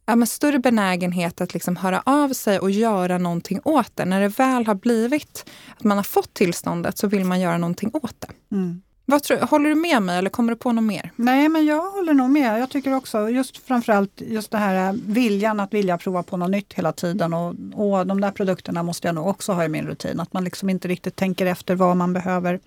ja, 0.07 0.17
men 0.17 0.27
större 0.27 0.59
benägenhet 0.59 1.41
att 1.41 1.55
liksom 1.55 1.77
höra 1.77 2.03
av 2.07 2.33
sig 2.33 2.59
och 2.59 2.71
göra 2.71 3.19
någonting 3.19 3.61
åt 3.65 3.97
det. 3.97 4.05
När 4.05 4.21
det 4.21 4.29
väl 4.29 4.67
har 4.67 4.75
blivit 4.75 5.51
att 5.77 5.85
man 5.85 5.99
har 5.99 6.05
fått 6.05 6.35
tillståndet 6.35 6.99
så 6.99 7.06
vill 7.06 7.25
man 7.25 7.41
göra 7.41 7.59
någonting 7.59 7.91
åt 7.93 8.15
det. 8.19 8.56
Mm. 8.56 8.82
Vad 9.05 9.23
tror, 9.23 9.39
håller 9.39 9.69
du 9.69 9.75
med 9.75 10.03
mig 10.03 10.19
eller 10.19 10.31
kommer 10.31 10.53
du 10.53 10.56
på 10.56 10.73
något 10.73 10.85
mer? 10.85 11.11
Nej, 11.17 11.49
men 11.49 11.67
jag 11.67 11.91
håller 11.91 12.15
nog 12.15 12.31
med. 12.31 12.61
Jag 12.61 12.71
tycker 12.71 12.94
också 12.94 13.29
just 13.29 13.56
framförallt 13.56 14.21
just 14.21 14.51
det 14.51 14.59
här 14.59 14.99
viljan 15.06 15.61
att 15.61 15.75
vilja 15.75 15.99
prova 15.99 16.23
på 16.23 16.37
något 16.37 16.51
nytt 16.51 16.73
hela 16.73 16.93
tiden 16.93 17.35
och, 17.35 17.55
och 17.75 18.06
de 18.06 18.21
där 18.21 18.31
produkterna 18.31 18.82
måste 18.82 19.09
jag 19.09 19.15
nog 19.15 19.27
också 19.27 19.53
ha 19.53 19.65
i 19.65 19.69
min 19.69 19.87
rutin. 19.87 20.21
Att 20.21 20.32
man 20.32 20.44
liksom 20.44 20.71
inte 20.71 20.89
riktigt 20.89 21.17
tänker 21.17 21.47
efter 21.47 21.75
vad 21.75 21.97
man 21.97 22.13
behöver 22.13 22.61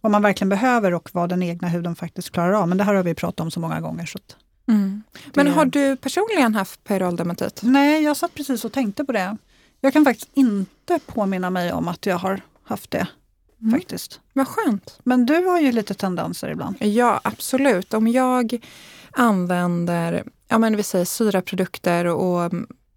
vad 0.00 0.12
man 0.12 0.22
verkligen 0.22 0.48
behöver 0.48 0.94
och 0.94 1.08
vad 1.12 1.28
den 1.28 1.42
egna 1.42 1.68
huden 1.68 1.96
faktiskt 1.96 2.30
klarar 2.30 2.52
av. 2.52 2.68
Men 2.68 2.78
det 2.78 2.84
här 2.84 2.94
har 2.94 3.02
vi 3.02 3.14
pratat 3.14 3.40
om 3.40 3.50
så 3.50 3.60
många 3.60 3.80
gånger. 3.80 4.06
Så 4.06 4.18
mm. 4.68 5.02
Men 5.34 5.48
har 5.48 5.64
du 5.64 5.96
personligen 5.96 6.54
haft 6.54 6.84
periodermatit? 6.84 7.60
Nej, 7.62 8.02
jag 8.02 8.16
satt 8.16 8.34
precis 8.34 8.64
och 8.64 8.72
tänkte 8.72 9.04
på 9.04 9.12
det. 9.12 9.36
Jag 9.80 9.92
kan 9.92 10.04
faktiskt 10.04 10.30
inte 10.34 10.98
påminna 11.06 11.50
mig 11.50 11.72
om 11.72 11.88
att 11.88 12.06
jag 12.06 12.18
har 12.18 12.40
haft 12.64 12.90
det. 12.90 13.06
Mm. 13.60 13.72
faktiskt. 13.72 14.20
Vad 14.32 14.48
skönt. 14.48 14.98
Men 15.04 15.26
du 15.26 15.44
har 15.44 15.60
ju 15.60 15.72
lite 15.72 15.94
tendenser 15.94 16.50
ibland. 16.50 16.76
Ja, 16.80 17.20
absolut. 17.24 17.94
Om 17.94 18.08
jag 18.08 18.60
använder 19.10 20.24
ja, 20.48 20.58
men 20.58 20.76
vi 20.76 20.82
säger 20.82 21.04
syraprodukter 21.04 22.04
och 22.04 22.52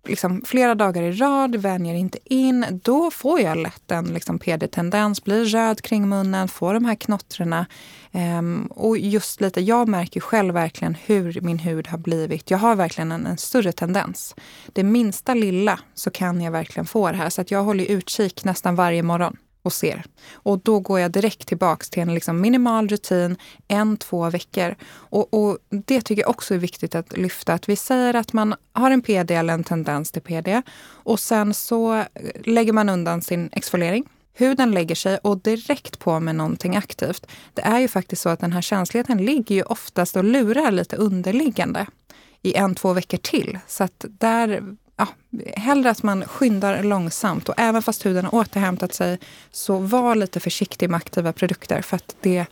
liksom 0.07 0.41
flera 0.45 0.75
dagar 0.75 1.03
i 1.03 1.11
rad, 1.11 1.55
vänjer 1.55 1.95
inte 1.95 2.17
in, 2.23 2.65
då 2.83 3.11
får 3.11 3.39
jag 3.39 3.57
lätt 3.57 3.91
en 3.91 4.05
liksom 4.05 4.39
PD-tendens, 4.39 5.23
blir 5.23 5.45
röd 5.45 5.81
kring 5.81 6.09
munnen, 6.09 6.47
får 6.47 6.73
de 6.73 6.85
här 6.85 6.95
knottrorna. 6.95 7.65
Um, 8.11 8.65
och 8.65 8.97
just 8.97 9.41
lite, 9.41 9.61
jag 9.61 9.87
märker 9.87 10.19
själv 10.19 10.53
verkligen 10.53 10.95
hur 11.05 11.41
min 11.41 11.59
hud 11.59 11.87
har 11.87 11.97
blivit. 11.97 12.51
Jag 12.51 12.57
har 12.57 12.75
verkligen 12.75 13.11
en, 13.11 13.25
en, 13.25 13.37
större 13.37 13.71
tendens. 13.71 14.35
Det 14.73 14.83
minsta 14.83 15.33
lilla 15.33 15.79
så 15.93 16.11
kan 16.11 16.41
jag 16.41 16.51
verkligen 16.51 16.85
få 16.85 17.11
det 17.11 17.17
här. 17.17 17.29
Så 17.29 17.41
att 17.41 17.51
jag 17.51 17.63
håller 17.63 17.85
utkik 17.85 18.43
nästan 18.43 18.75
varje 18.75 19.03
morgon 19.03 19.37
och 19.63 19.73
ser. 19.73 20.03
Och 20.33 20.59
då 20.59 20.79
går 20.79 20.99
jag 20.99 21.11
direkt 21.11 21.47
tillbaks 21.47 21.89
till 21.89 22.01
en 22.01 22.13
liksom 22.13 22.41
minimal 22.41 22.87
rutin, 22.87 23.37
en, 23.67 23.97
två 23.97 24.29
veckor. 24.29 24.75
Och, 24.91 25.33
och, 25.33 25.57
det 25.69 26.01
tycker 26.01 26.21
jag 26.21 26.29
också 26.29 26.53
är 26.53 26.57
viktigt 26.57 26.95
att 26.95 27.17
lyfta. 27.17 27.53
Att 27.53 27.69
vi 27.69 27.75
säger 27.75 28.13
att 28.13 28.33
man 28.33 28.55
har 28.73 28.91
en 28.91 29.01
PD 29.01 29.35
eller 29.35 29.53
en 29.53 29.63
tendens 29.63 30.11
till 30.11 30.21
PD 30.21 30.61
och 30.81 31.19
sen 31.19 31.53
så 31.53 31.95
eh, 31.95 32.05
lägger 32.43 32.73
man 32.73 32.89
undan 32.89 33.21
sin 33.21 33.49
exfoliering. 33.51 34.05
Huden 34.33 34.71
lägger 34.71 34.95
sig 34.95 35.17
och 35.17 35.37
direkt 35.41 35.99
på 35.99 36.19
med 36.19 36.35
någonting 36.35 36.75
aktivt. 36.75 37.27
Det 37.53 37.61
är 37.61 37.79
ju 37.79 37.87
faktiskt 37.87 38.21
så 38.21 38.29
att 38.29 38.39
den 38.39 38.53
här 38.53 38.61
känsligheten 38.61 39.25
ligger 39.25 39.55
ju 39.55 39.63
oftast 39.63 40.15
och 40.15 40.23
lurar 40.23 40.71
lite 40.71 40.95
underliggande 40.95 41.85
i 42.41 42.53
en, 42.53 42.75
två 42.75 42.93
veckor 42.93 43.17
till. 43.17 43.59
Så 43.67 43.83
att 43.83 44.05
där 44.07 44.75
ja, 44.99 45.07
hellre 45.55 45.89
att 45.89 46.03
man 46.03 46.25
skyndar 46.25 46.83
långsamt 46.83 47.49
och 47.49 47.55
även 47.57 47.81
fast 47.81 48.05
huden 48.05 48.25
har 48.25 48.35
återhämtat 48.35 48.93
sig 48.93 49.19
så 49.51 49.77
var 49.79 50.15
lite 50.15 50.39
försiktig 50.39 50.89
med 50.89 50.97
aktiva 50.97 51.33
produkter 51.33 51.81
för 51.81 51.95
att 51.95 52.15
det, 52.21 52.45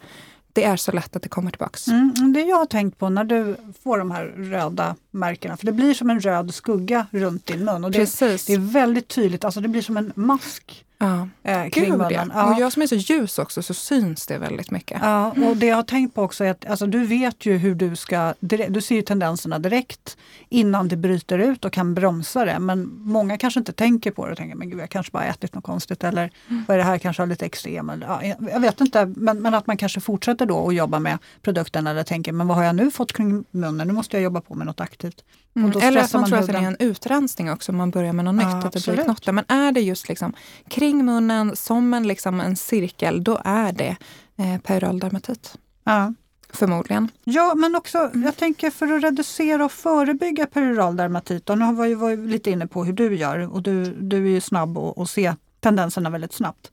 det 0.54 0.64
är 0.64 0.78
så 0.78 0.92
lätt 0.92 1.16
att 1.16 1.24
det 1.24 1.30
kommer 1.30 1.52
tillbaks. 1.52 1.88
Mm, 1.88 2.34
det 2.34 2.42
jag 2.42 2.58
har 2.58 2.66
tänkt 2.66 3.00
på 3.00 3.10
när 3.10 3.24
du 3.24 3.56
får 3.84 3.98
de 3.98 4.12
här 4.12 4.26
röda 4.26 4.96
märkena, 5.12 5.58
för 5.58 5.66
det 5.66 5.72
blir 5.72 5.94
som 5.94 6.10
en 6.10 6.20
röd 6.20 6.54
skugga 6.54 7.08
runt 7.12 7.46
din 7.46 7.66
mun. 7.66 7.84
Och 7.84 7.92
det, 7.92 8.00
Precis. 8.00 8.46
det 8.46 8.54
är 8.54 8.72
väldigt 8.74 9.08
tydligt, 9.08 9.46
alltså 9.46 9.62
det 9.62 9.68
blir 9.68 9.82
som 9.82 9.98
en 9.98 10.12
mask 10.16 10.86
Ja. 11.00 11.28
eh, 11.44 11.70
kring 11.70 11.86
Gud, 11.90 11.98
munnen. 11.98 12.32
ja. 12.36 12.54
Och 12.54 12.62
jag 12.62 12.74
som 12.74 12.82
är 12.82 12.88
så 12.88 12.96
ljus 12.96 13.40
också 13.40 13.64
så 13.64 13.74
syns 13.74 14.26
det 14.28 14.38
väldigt 14.38 14.72
mycket. 14.72 15.00
Ja, 15.04 15.32
och 15.50 15.58
det 15.58 15.66
jag 15.66 15.76
har 15.76 15.84
tänkt 15.84 16.16
på 16.16 16.24
också 16.24 16.44
är 16.44 16.52
att 16.52 16.66
alltså, 16.66 16.88
du 16.88 17.06
vet 17.06 17.46
ju 17.46 17.58
hur 17.58 17.76
du 17.76 17.96
ska, 17.96 18.34
du 18.40 18.82
ser 18.82 18.96
ju 18.96 19.02
tendenserna 19.02 19.60
direkt 19.60 20.18
innan 20.50 20.88
det 20.88 20.96
bryter 20.98 21.40
ut 21.40 21.66
och 21.66 21.74
kan 21.74 21.94
bromsa 21.94 22.46
det. 22.46 22.60
Men 22.60 22.86
många 23.02 23.38
kanske 23.38 23.60
inte 23.60 23.74
tänker 23.74 24.12
på 24.12 24.26
det 24.26 24.32
och 24.32 24.38
tänker, 24.38 24.56
men 24.56 24.70
gud 24.70 24.80
jag 24.80 24.90
kanske 24.90 25.12
bara 25.12 25.24
ätit 25.26 25.54
något 25.56 25.64
konstigt 25.64 26.04
eller 26.04 26.32
vad 26.68 26.74
är 26.76 26.78
det 26.78 26.84
här, 26.84 26.98
kanske 26.98 27.22
har 27.22 27.28
lite 27.28 27.46
extrem. 27.46 27.90
Eller, 27.90 28.08
ja, 28.08 28.36
jag- 28.52 28.60
vet 28.60 28.82
inte, 28.82 29.06
men, 29.06 29.42
men 29.42 29.54
att 29.54 29.68
man 29.68 29.78
kanske 29.78 30.00
fortsätter 30.00 30.46
då 30.46 30.68
att 30.68 30.76
jobba 30.76 31.00
med 31.00 31.18
produkten 31.42 31.88
eller 31.88 32.04
tänker, 32.04 32.32
men 32.32 32.48
vad 32.48 32.58
har 32.58 32.64
jag 32.64 32.76
nu 32.76 32.92
fått 32.92 33.14
kring 33.14 33.46
munnen? 33.52 33.88
Nu 33.88 33.94
måste 33.94 34.16
jag 34.18 34.24
jobba 34.24 34.42
på 34.42 34.56
med 34.56 34.68
något 34.68 34.82
aktivt. 34.82 35.24
Och 35.54 35.62
Mm. 35.62 35.72
Eller 35.72 35.88
att 35.88 35.92
stressar 35.94 36.20
man 36.20 36.30
tror 36.30 36.40
att 36.40 36.48
det 36.48 36.54
huden. 36.54 36.64
är 36.64 36.68
en 36.82 36.90
utrensning 36.90 37.52
också 37.52 37.72
om 37.72 37.78
man 37.78 37.92
börjar 37.92 38.14
med 38.14 38.26
något 38.26 38.42
Ja, 38.44 38.56
nytt, 38.56 38.66
att 38.66 38.74
det 38.74 38.86
blir 38.92 39.04
knotter. 39.04 39.32
Men 39.32 39.46
är 39.48 39.72
det 39.72 39.82
just 39.82 40.10
liksom 40.10 40.34
kring 40.68 40.87
munnen 40.94 41.56
som 41.56 41.94
en, 41.94 42.08
liksom 42.08 42.40
en 42.40 42.56
cirkel, 42.56 43.24
då 43.24 43.42
är 43.46 43.72
det 43.72 43.98
eh, 44.38 44.62
peroral 44.62 45.00
dermatit. 45.00 45.58
Ja. 45.84 46.14
Förmodligen. 46.50 47.10
Ja, 47.24 47.56
men 47.56 47.76
också 47.76 48.12
jag 48.14 48.38
tänker 48.38 48.70
för 48.70 48.94
att 48.94 49.04
reducera 49.04 49.66
och 49.66 49.72
förebygga 49.72 50.46
peroral 50.46 50.96
dermatit. 50.96 51.50
Och 51.50 51.58
nu 51.58 51.66
har 51.66 51.88
vi 51.88 51.96
varit 51.96 52.20
lite 52.20 52.52
inne 52.52 52.68
på 52.68 52.84
hur 52.84 52.94
du 52.94 53.16
gör 53.16 53.54
och 53.54 53.62
du, 53.62 53.86
du 53.86 54.18
är 54.18 54.30
ju 54.30 54.42
snabb 54.42 54.78
att 54.78 54.98
att 54.98 55.10
se 55.10 55.34
tendenserna 55.60 56.10
väldigt 56.10 56.34
snabbt. 56.34 56.72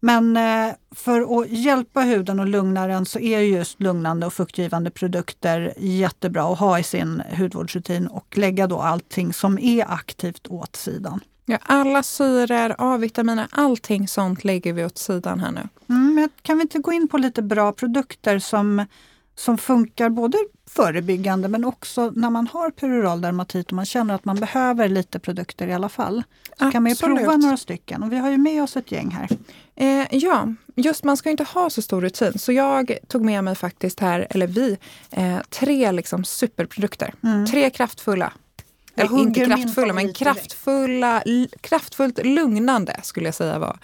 Men 0.00 0.36
eh, 0.36 0.74
för 0.90 1.40
att 1.40 1.48
hjälpa 1.48 2.00
huden 2.00 2.40
och 2.40 2.46
lugna 2.46 2.86
den 2.86 3.06
så 3.06 3.18
är 3.18 3.40
just 3.40 3.80
lugnande 3.80 4.26
och 4.26 4.32
fuktgivande 4.32 4.90
produkter 4.90 5.74
jättebra 5.76 6.52
att 6.52 6.58
ha 6.58 6.78
i 6.78 6.82
sin 6.82 7.22
hudvårdsrutin 7.38 8.06
och 8.06 8.38
lägga 8.38 8.66
då 8.66 8.78
allting 8.78 9.32
som 9.32 9.58
är 9.58 9.90
aktivt 9.90 10.46
åt 10.48 10.76
sidan. 10.76 11.20
Ja, 11.48 11.58
alla 11.62 12.02
syror, 12.02 12.74
A-vitaminer, 12.78 13.48
allting 13.50 14.08
sånt 14.08 14.44
lägger 14.44 14.72
vi 14.72 14.84
åt 14.84 14.98
sidan 14.98 15.40
här 15.40 15.50
nu. 15.50 15.68
Mm, 15.88 16.28
kan 16.42 16.56
vi 16.58 16.62
inte 16.62 16.78
gå 16.78 16.92
in 16.92 17.08
på 17.08 17.18
lite 17.18 17.42
bra 17.42 17.72
produkter 17.72 18.38
som, 18.38 18.86
som 19.34 19.58
funkar 19.58 20.10
både 20.10 20.38
förebyggande 20.70 21.48
men 21.48 21.64
också 21.64 22.12
när 22.14 22.30
man 22.30 22.46
har 22.46 22.70
peroral 22.70 23.20
dermatit 23.20 23.66
och 23.66 23.72
man 23.72 23.86
känner 23.86 24.14
att 24.14 24.24
man 24.24 24.36
behöver 24.36 24.88
lite 24.88 25.18
produkter 25.18 25.68
i 25.68 25.72
alla 25.72 25.88
fall. 25.88 26.22
Så 26.58 26.70
kan 26.70 26.82
man 26.82 26.90
ju 26.90 26.92
Absolut. 26.92 27.16
prova 27.18 27.36
några 27.36 27.56
stycken 27.56 28.02
och 28.02 28.12
vi 28.12 28.16
har 28.16 28.30
ju 28.30 28.38
med 28.38 28.62
oss 28.62 28.76
ett 28.76 28.92
gäng 28.92 29.10
här. 29.10 29.28
Eh, 29.76 30.06
ja, 30.10 30.48
just 30.74 31.04
man 31.04 31.16
ska 31.16 31.30
inte 31.30 31.44
ha 31.44 31.70
så 31.70 31.82
stor 31.82 32.00
rutin. 32.00 32.38
Så 32.38 32.52
jag 32.52 32.98
tog 33.08 33.24
med 33.24 33.44
mig 33.44 33.54
faktiskt 33.54 34.00
här, 34.00 34.26
eller 34.30 34.46
vi, 34.46 34.78
eh, 35.10 35.38
tre 35.50 35.92
liksom 35.92 36.24
superprodukter. 36.24 37.14
Tre 37.50 37.70
kraftfulla. 37.70 38.32
Jag 38.98 39.06
Eller 39.06 39.18
inte 39.18 39.44
kraftfulla, 39.44 39.92
men 39.92 40.14
kraftfulla, 40.14 41.22
kraftfullt 41.60 42.24
lugnande 42.24 43.00
skulle 43.02 43.26
jag 43.26 43.34
säga 43.34 43.58
var 43.58 43.78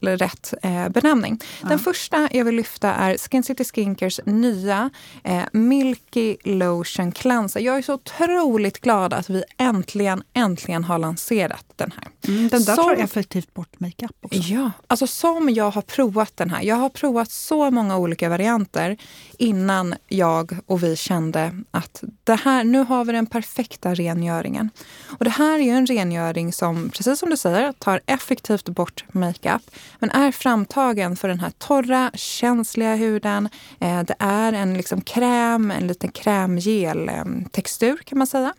rätt 0.00 0.54
eh, 0.62 0.88
benämning. 0.88 1.40
Den 1.62 1.78
första 1.78 2.28
jag 2.32 2.44
vill 2.44 2.54
lyfta 2.54 2.94
är 2.94 3.16
Skin 3.18 3.42
City 3.42 3.64
Skincare 3.64 4.10
nya 4.24 4.90
eh, 5.24 5.42
Milky 5.52 6.36
Lotion 6.44 7.12
Cleanser. 7.12 7.60
Jag 7.60 7.78
är 7.78 7.82
så 7.82 7.94
otroligt 7.94 8.80
glad 8.80 9.14
att 9.14 9.30
vi 9.30 9.44
äntligen, 9.58 10.22
äntligen 10.34 10.84
har 10.84 10.98
lanserat 10.98 11.64
den 11.78 11.92
här. 11.96 12.08
Mm, 12.28 12.48
den 12.48 12.64
där 12.64 12.74
Som- 12.74 12.84
tar 12.84 12.96
effektivt 12.96 13.54
bort 13.54 13.80
makeup 13.80 14.12
också. 14.20 14.38
Ja, 14.38 14.70
alltså 14.86 15.06
som 15.06 15.50
jag 15.50 15.70
har 15.70 15.82
provat 15.82 16.36
den 16.36 16.50
här. 16.50 16.62
Jag 16.62 16.76
har 16.76 16.88
provat 16.88 17.30
så 17.30 17.70
många 17.70 17.96
olika 17.98 18.28
varianter 18.28 18.96
innan 19.38 19.94
jag 20.08 20.58
och 20.66 20.82
vi 20.82 20.96
kände 20.96 21.52
att 21.70 22.02
det 22.24 22.34
här, 22.34 22.64
nu 22.64 22.78
har 22.78 23.04
vi 23.04 23.12
den 23.12 23.26
perfekta 23.26 23.94
rengöringen. 23.94 24.70
Och 25.18 25.24
det 25.24 25.30
här 25.30 25.58
är 25.58 25.74
en 25.74 25.86
rengöring 25.86 26.52
som, 26.52 26.90
precis 26.90 27.18
som 27.18 27.30
du 27.30 27.36
säger, 27.36 27.72
tar 27.72 28.00
effektivt 28.06 28.68
bort 28.68 29.04
makeup 29.12 29.62
men 29.98 30.10
är 30.10 30.32
framtagen 30.32 31.16
för 31.16 31.28
den 31.28 31.40
här 31.40 31.52
torra, 31.58 32.10
känsliga 32.14 32.94
huden. 32.94 33.48
Eh, 33.80 34.02
det 34.02 34.14
är 34.18 34.52
en 34.52 34.74
liksom 34.74 35.00
kräm, 35.00 35.70
en 35.70 35.86
liten 35.86 36.10
krämgel-textur 36.10 37.96
kan 38.04 38.18
man 38.18 38.26
säga. 38.26 38.54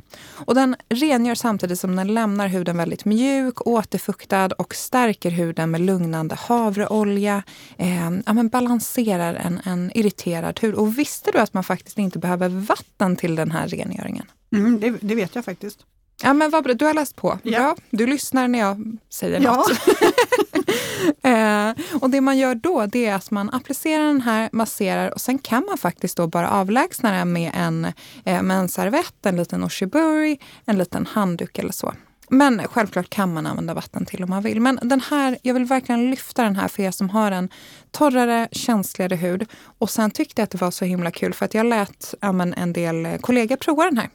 Och 0.45 0.55
den 0.55 0.75
rengör 0.89 1.35
samtidigt 1.35 1.79
som 1.79 1.95
den 1.95 2.13
lämnar 2.13 2.47
huden 2.47 2.77
väldigt 2.77 3.05
mjuk, 3.09 3.67
återfuktad 3.67 4.47
och 4.57 4.75
stärker 4.75 5.29
huden 5.31 5.71
med 5.71 5.81
lugnande 5.81 6.35
havreolja. 6.35 7.43
Eh, 7.77 8.11
ja, 8.25 8.33
men 8.33 8.49
balanserar 8.49 9.33
en, 9.33 9.59
en 9.65 9.91
irriterad 9.95 10.59
hud. 10.59 10.75
Och 10.75 10.97
visste 10.97 11.31
du 11.31 11.37
att 11.37 11.53
man 11.53 11.63
faktiskt 11.63 11.97
inte 11.97 12.19
behöver 12.19 12.49
vatten 12.49 13.15
till 13.15 13.35
den 13.35 13.51
här 13.51 13.67
rengöringen? 13.67 14.25
Mm, 14.53 14.79
det, 14.79 14.89
det 15.01 15.15
vet 15.15 15.35
jag 15.35 15.45
faktiskt. 15.45 15.79
Ja, 16.23 16.33
men 16.33 16.49
vad 16.51 16.63
bra. 16.63 16.73
Du 16.73 16.85
har 16.85 16.93
läst 16.93 17.15
på. 17.15 17.39
Ja. 17.43 17.59
Bra. 17.59 17.75
Du 17.89 18.07
lyssnar 18.07 18.47
när 18.47 18.59
jag 18.59 18.97
säger 19.09 19.41
Ja. 19.41 19.55
något. 19.55 19.71
eh, 21.23 22.01
och 22.01 22.09
det 22.09 22.21
man 22.21 22.37
gör 22.37 22.55
då 22.55 22.85
det 22.85 23.05
är 23.05 23.15
att 23.15 23.31
man 23.31 23.49
applicerar 23.49 24.05
den 24.05 24.21
här, 24.21 24.49
masserar 24.51 25.13
och 25.13 25.21
sen 25.21 25.39
kan 25.39 25.65
man 25.65 25.77
faktiskt 25.77 26.17
då 26.17 26.27
bara 26.27 26.49
avlägsna 26.49 27.11
den 27.11 27.33
med 27.33 27.51
en, 27.55 27.85
eh, 28.25 28.41
med 28.41 28.57
en 28.57 28.69
servett, 28.69 29.25
en 29.25 29.35
liten 29.35 29.63
oshiburi, 29.63 30.39
en 30.65 30.77
liten 30.77 31.05
handduk 31.05 31.59
eller 31.59 31.71
så. 31.71 31.93
Men 32.29 32.67
självklart 32.67 33.09
kan 33.09 33.33
man 33.33 33.45
använda 33.45 33.73
vatten 33.73 34.05
till 34.05 34.23
om 34.23 34.29
man 34.29 34.43
vill. 34.43 34.61
Men 34.61 34.79
den 34.81 35.01
här, 35.01 35.37
jag 35.41 35.53
vill 35.53 35.65
verkligen 35.65 36.09
lyfta 36.09 36.43
den 36.43 36.55
här 36.55 36.67
för 36.67 36.83
er 36.83 36.91
som 36.91 37.09
har 37.09 37.31
en 37.31 37.49
torrare, 37.91 38.47
känsligare 38.51 39.15
hud. 39.15 39.45
Och 39.61 39.89
sen 39.89 40.11
tyckte 40.11 40.41
jag 40.41 40.43
att 40.43 40.51
det 40.51 40.61
var 40.61 40.71
så 40.71 40.85
himla 40.85 41.11
kul 41.11 41.33
för 41.33 41.45
att 41.45 41.53
jag 41.53 41.65
lät 41.65 42.13
men 42.33 42.53
en 42.53 42.73
del 42.73 43.17
kollegor 43.21 43.55
prova 43.55 43.83
den 43.83 43.97
här. 43.97 44.09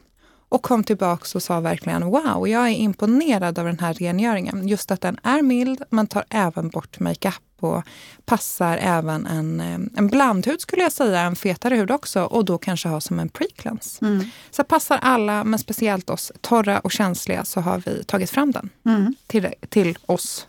Och 0.49 0.63
kom 0.63 0.85
tillbaka 0.85 1.27
och 1.35 1.43
sa 1.43 1.61
verkligen 1.61 2.07
wow, 2.07 2.49
jag 2.49 2.69
är 2.69 2.75
imponerad 2.75 3.59
av 3.59 3.65
den 3.65 3.79
här 3.79 3.95
rengöringen. 3.95 4.69
Just 4.69 4.91
att 4.91 5.01
den 5.01 5.19
är 5.23 5.43
mild, 5.43 5.83
men 5.91 6.07
tar 6.07 6.25
även 6.31 6.69
bort 6.69 7.01
makeup 7.01 7.35
och 7.65 7.83
passar 8.25 8.79
även 8.83 9.27
en, 9.27 9.61
eh, 9.61 9.79
en 9.97 10.07
blandhud 10.07 10.61
skulle 10.61 10.83
jag 10.83 10.93
säga, 10.93 11.21
en 11.21 11.37
fetare 11.37 11.75
hud 11.75 11.91
också 11.91 12.23
och 12.23 12.45
då 12.45 12.59
kanske 12.59 12.89
ha 12.89 13.01
som 13.01 13.19
en 13.19 13.29
pre-cleanse. 13.31 14.03
Mm. 14.03 14.31
Så 14.51 14.65
passar 14.65 14.99
alla, 15.03 15.45
men 15.45 15.59
speciellt 15.59 16.11
oss 16.11 16.33
torra 16.41 16.79
och 16.81 16.93
känsliga 16.93 17.45
så 17.45 17.61
har 17.61 17.83
vi 17.87 18.05
tagit 18.05 18.31
fram 18.31 18.53
den 18.53 18.71
Mm. 18.87 19.15
till, 19.27 19.49
till 19.69 19.99
oss. 20.07 20.47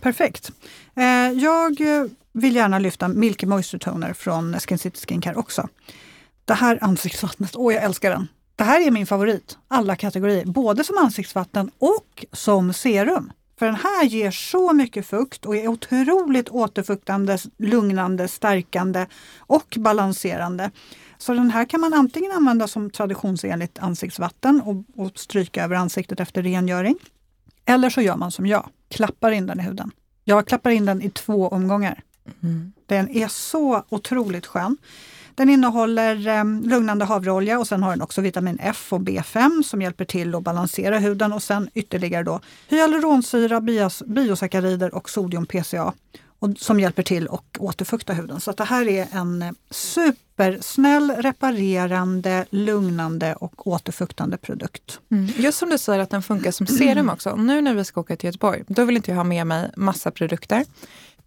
Perfekt. 0.00 0.50
Eh, 0.96 1.04
jag 1.32 1.80
eh, 1.80 2.04
vill 2.32 2.56
gärna 2.56 2.78
lyfta 2.78 3.08
Milky 3.08 3.46
Moisture 3.46 3.78
Toner 3.78 4.12
från 4.12 4.60
Skin 4.60 4.78
City 4.78 5.00
Skincare 5.08 5.34
också. 5.36 5.68
Det 6.44 6.54
här 6.54 6.78
ansiktsvattnet, 6.80 7.56
åh 7.56 7.74
jag 7.74 7.82
älskar 7.84 8.10
den. 8.10 8.28
Det 8.56 8.64
här 8.64 8.86
är 8.86 8.90
min 8.90 9.06
favorit, 9.06 9.58
alla 9.68 9.96
kategorier, 9.96 10.44
både 10.44 10.84
som 10.84 10.98
ansiktsvatten 10.98 11.70
och 11.78 12.24
som 12.32 12.72
serum. 12.72 13.32
För 13.60 13.66
den 13.66 13.74
här 13.74 14.04
ger 14.04 14.30
så 14.30 14.72
mycket 14.72 15.06
fukt 15.06 15.46
och 15.46 15.56
är 15.56 15.68
otroligt 15.68 16.48
återfuktande, 16.48 17.38
lugnande, 17.58 18.28
stärkande 18.28 19.06
och 19.38 19.76
balanserande. 19.78 20.70
Så 21.18 21.34
den 21.34 21.50
här 21.50 21.64
kan 21.64 21.80
man 21.80 21.94
antingen 21.94 22.32
använda 22.32 22.68
som 22.68 22.90
traditionsenligt 22.90 23.78
ansiktsvatten 23.78 24.60
och, 24.60 25.04
och 25.04 25.18
stryka 25.18 25.64
över 25.64 25.76
ansiktet 25.76 26.20
efter 26.20 26.42
rengöring. 26.42 26.96
Eller 27.64 27.90
så 27.90 28.00
gör 28.00 28.16
man 28.16 28.30
som 28.30 28.46
jag, 28.46 28.68
klappar 28.88 29.30
in 29.30 29.46
den 29.46 29.60
i 29.60 29.62
huden. 29.62 29.90
Jag 30.24 30.46
klappar 30.46 30.70
in 30.70 30.86
den 30.86 31.02
i 31.02 31.10
två 31.10 31.48
omgångar. 31.48 32.02
Den 32.86 33.08
är 33.08 33.28
så 33.28 33.84
otroligt 33.88 34.46
skön. 34.46 34.76
Den 35.40 35.48
innehåller 35.48 36.28
eh, 36.28 36.44
lugnande 36.44 37.04
havreolja 37.04 37.58
och 37.58 37.66
sen 37.66 37.82
har 37.82 37.90
den 37.90 38.02
också 38.02 38.20
vitamin 38.20 38.58
F 38.62 38.92
och 38.92 39.00
B5 39.00 39.62
som 39.62 39.82
hjälper 39.82 40.04
till 40.04 40.34
att 40.34 40.42
balansera 40.42 40.98
huden 40.98 41.32
och 41.32 41.42
sen 41.42 41.70
ytterligare 41.74 42.22
då 42.22 42.40
hyaluronsyra, 42.68 43.60
bios, 43.60 44.02
biosackarider 44.06 44.94
och 44.94 45.10
sodium 45.10 45.46
PCA 45.46 45.92
och, 46.38 46.50
som 46.58 46.80
hjälper 46.80 47.02
till 47.02 47.28
att 47.28 47.56
återfukta 47.58 48.12
huden. 48.12 48.40
Så 48.40 48.52
det 48.52 48.64
här 48.64 48.88
är 48.88 49.06
en 49.12 49.42
eh, 49.42 49.50
supersnäll, 49.70 51.10
reparerande, 51.10 52.46
lugnande 52.50 53.34
och 53.34 53.66
återfuktande 53.66 54.36
produkt. 54.36 55.00
Just 55.36 55.58
som 55.58 55.70
du 55.70 55.78
säger 55.78 56.00
att 56.00 56.10
den 56.10 56.22
funkar 56.22 56.50
som 56.50 56.66
serum 56.66 57.10
också. 57.12 57.36
Nu 57.36 57.60
när 57.60 57.74
vi 57.74 57.84
ska 57.84 58.00
åka 58.00 58.16
till 58.16 58.26
Göteborg, 58.26 58.64
då 58.66 58.84
vill 58.84 58.96
inte 58.96 59.10
jag 59.10 59.16
ha 59.16 59.24
med 59.24 59.46
mig 59.46 59.70
massa 59.76 60.10
produkter. 60.10 60.64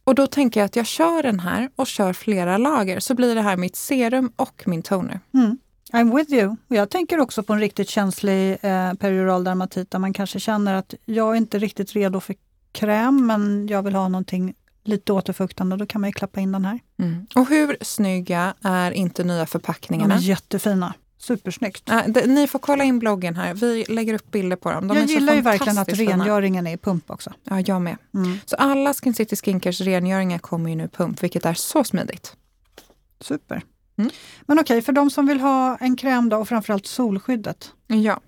Och 0.03 0.15
då 0.15 0.27
tänker 0.27 0.60
jag 0.60 0.65
att 0.65 0.75
jag 0.75 0.86
kör 0.86 1.24
den 1.24 1.39
här 1.39 1.69
och 1.75 1.88
kör 1.88 2.13
flera 2.13 2.57
lager 2.57 3.00
så 3.00 3.15
blir 3.15 3.36
det 3.36 3.41
här 3.41 3.57
mitt 3.57 3.75
serum 3.75 4.31
och 4.36 4.63
min 4.65 4.81
toner. 4.81 5.19
Mm. 5.33 5.57
I'm 5.93 6.15
with 6.15 6.33
you. 6.33 6.55
Jag 6.67 6.89
tänker 6.89 7.19
också 7.19 7.43
på 7.43 7.53
en 7.53 7.60
riktigt 7.60 7.89
känslig 7.89 8.51
eh, 8.62 8.93
perioral 8.93 9.43
dermatit 9.43 9.91
där 9.91 10.00
man 10.00 10.13
kanske 10.13 10.39
känner 10.39 10.74
att 10.74 10.93
jag 11.05 11.31
är 11.31 11.36
inte 11.36 11.60
riktigt 11.60 11.93
redo 11.93 12.19
för 12.19 12.36
kräm 12.72 13.27
men 13.27 13.67
jag 13.67 13.83
vill 13.83 13.95
ha 13.95 14.07
någonting 14.07 14.53
lite 14.83 15.13
återfuktande. 15.13 15.77
Då 15.77 15.86
kan 15.86 16.01
man 16.01 16.10
ju 16.10 16.13
klappa 16.13 16.39
in 16.39 16.51
den 16.51 16.65
här. 16.65 16.79
Och 17.36 17.50
hur 17.50 17.77
snygga 17.81 18.53
är 18.62 18.91
inte 18.91 19.24
nya 19.24 19.36
De 19.36 19.41
är 19.41 19.45
förpackningarna? 19.45 20.17
jättefina. 20.19 20.93
Supersnyggt. 21.24 21.89
Äh, 21.89 22.01
det, 22.08 22.27
ni 22.27 22.48
får 22.48 22.60
kolla 22.60 22.84
in 22.84 23.00
bloggen 23.00 23.36
här. 23.36 23.53
Vi 23.53 23.86
lägger 23.89 24.13
upp 24.13 24.32
bilder 24.32 24.56
på 24.56 24.72
dem. 24.72 24.88
De 24.88 24.98
jag 24.98 25.06
gillar 25.06 25.36
ju 25.36 25.42
verkligen 25.42 25.77
att 25.77 25.89
rengöringen 25.89 26.68
är 26.68 26.74
i 26.74 26.77
pump 26.77 27.12
också. 27.12 27.34
Ja, 27.44 27.60
jag 27.60 27.82
med. 27.82 27.98
Mm. 28.13 28.38
Så 28.46 28.56
alla 28.56 28.94
Skin 28.94 29.13
City 29.13 29.36
Skincars 29.36 29.82
rengöringar 29.82 30.39
kommer 30.39 30.70
ju 30.70 30.75
nu 30.75 30.84
i 30.84 30.88
pump, 30.88 31.24
vilket 31.24 31.46
är 31.46 31.53
så 31.53 31.84
smidigt. 31.84 32.36
Super. 33.20 33.62
Mm. 33.98 34.12
Men 34.46 34.60
okej, 34.60 34.82
för 34.82 34.94
de 34.94 35.10
som 35.10 35.27
vill 35.27 35.39
ha 35.39 35.77
en 35.77 35.96
kräm 35.96 36.30
då 36.30 36.38
och 36.38 36.48
framförallt 36.48 36.86
solskyddet. 36.86 37.72
Ja. 37.88 38.20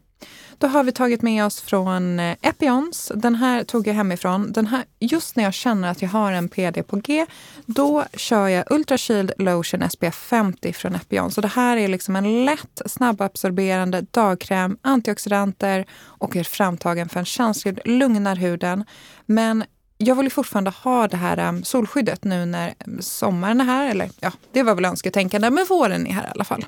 Då 0.58 0.68
har 0.68 0.84
vi 0.84 0.92
tagit 0.92 1.22
med 1.22 1.46
oss 1.46 1.62
från 1.62 2.20
eh, 2.20 2.36
Epions. 2.42 3.12
Den 3.16 3.36
här 3.36 3.64
tog 3.64 3.88
jag 3.88 3.94
hemifrån. 3.94 4.52
Den 4.52 4.68
här, 4.68 4.84
just 5.00 5.36
när 5.36 5.44
jag 5.44 5.54
känner 5.54 5.92
att 5.92 6.02
jag 6.02 6.10
har 6.10 6.32
en 6.32 6.50
PD 6.50 6.84
på 6.84 6.96
G, 6.96 7.26
då 7.66 8.06
kör 8.14 8.48
jag 8.48 8.72
Ultra 8.72 8.98
Shield 8.98 9.32
Lotion 9.38 9.90
SPF 9.90 10.16
50 10.16 10.74
från 10.74 10.96
Epions. 10.96 11.36
Det 11.36 11.48
här 11.48 11.78
är 11.78 11.88
liksom 11.88 12.16
en 12.16 12.46
lätt, 12.46 12.82
snabbabsorberande 12.86 14.06
dagkräm, 14.12 14.78
antioxidanter 14.82 15.86
och 15.94 16.36
är 16.36 16.44
framtagen 16.44 17.10
för 17.10 17.20
en 17.20 17.26
känslig, 17.26 17.80
lugnar 17.86 18.36
huden. 18.36 18.86
Men 19.26 19.64
jag 19.98 20.16
vill 20.16 20.32
fortfarande 20.32 20.72
ha 20.72 21.08
det 21.08 21.18
här 21.18 21.38
eh, 21.38 21.62
solskyddet 21.62 22.24
nu 22.24 22.46
när 22.46 22.68
eh, 22.68 22.74
sommaren 23.00 23.62
är 23.62 23.66
här. 23.66 23.90
Eller 23.90 24.10
ja, 24.20 24.32
det 24.52 24.64
var 24.64 24.76
väl 24.76 24.86
önsketänkande, 24.86 25.50
men 25.50 25.66
våren 25.70 26.08
är 26.08 26.14
här 26.14 26.24
i 26.24 26.32
alla 26.32 26.44
fall. 26.44 26.66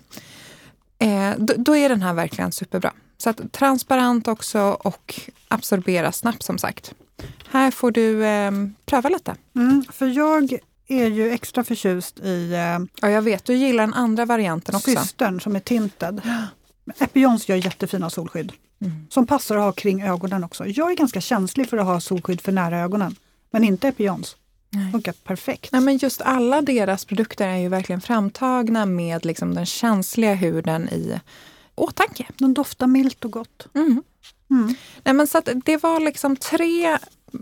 Eh, 0.99 1.31
då, 1.37 1.53
då 1.57 1.75
är 1.75 1.89
den 1.89 2.01
här 2.01 2.13
verkligen 2.13 2.51
superbra. 2.51 2.93
Så 3.17 3.29
att 3.29 3.51
transparent 3.51 4.27
också 4.27 4.59
och 4.61 5.19
absorbera 5.47 6.11
snabbt 6.11 6.43
som 6.43 6.57
sagt. 6.57 6.93
Här 7.49 7.71
får 7.71 7.91
du 7.91 8.25
eh, 8.25 8.51
pröva 8.85 9.09
lite. 9.09 9.35
Mm, 9.55 9.85
för 9.91 10.07
jag 10.07 10.57
är 10.87 11.07
ju 11.07 11.29
extra 11.31 11.63
förtjust 11.63 12.19
i 12.19 12.53
eh, 12.53 12.79
Ja, 13.01 13.09
jag 13.09 13.21
vet, 13.21 13.45
du 13.45 13.53
gillar 13.55 13.83
den 13.83 13.93
andra 13.93 14.25
varianten 14.25 14.75
också. 14.75 14.91
systern 14.91 15.41
som 15.41 15.55
är 15.55 15.59
tinted. 15.59 16.21
Epions 16.99 17.49
gör 17.49 17.55
jättefina 17.55 18.09
solskydd 18.09 18.51
Mm. 18.81 19.07
som 19.09 19.27
passar 19.27 19.55
att 19.57 19.63
ha 19.63 19.71
kring 19.71 20.03
ögonen 20.03 20.43
också. 20.43 20.65
Jag 20.65 20.91
är 20.91 20.95
ganska 20.95 21.21
känslig 21.21 21.69
för 21.69 21.77
att 21.77 21.85
ha 21.85 21.99
solskydd 21.99 22.41
för 22.41 22.51
nära 22.51 22.79
ögonen. 22.79 23.15
Men 23.51 23.63
inte 23.63 23.87
Epions. 23.87 24.35
Nej. 24.69 24.91
Funkar 24.91 25.13
perfekt. 25.23 25.71
Nej, 25.71 25.81
men 25.81 25.97
just 25.97 26.21
alla 26.21 26.61
deras 26.61 27.05
produkter 27.05 27.47
är 27.47 27.55
ju 27.57 27.69
verkligen 27.69 28.01
framtagna 28.01 28.85
med 28.85 29.25
liksom 29.25 29.53
den 29.55 29.65
känsliga 29.65 30.33
huden 30.33 30.89
i 30.89 31.19
åtanke. 31.77 32.25
De 32.37 32.53
doftar 32.53 32.87
milt 32.87 33.25
och 33.25 33.31
gott. 33.31 33.67
Mm. 33.75 34.03
Mm. 34.51 34.75
Nej, 35.03 35.13
men 35.13 35.27
så 35.27 35.41
det 35.65 35.83
var 35.83 35.99
liksom 35.99 36.35
tre 36.35 36.97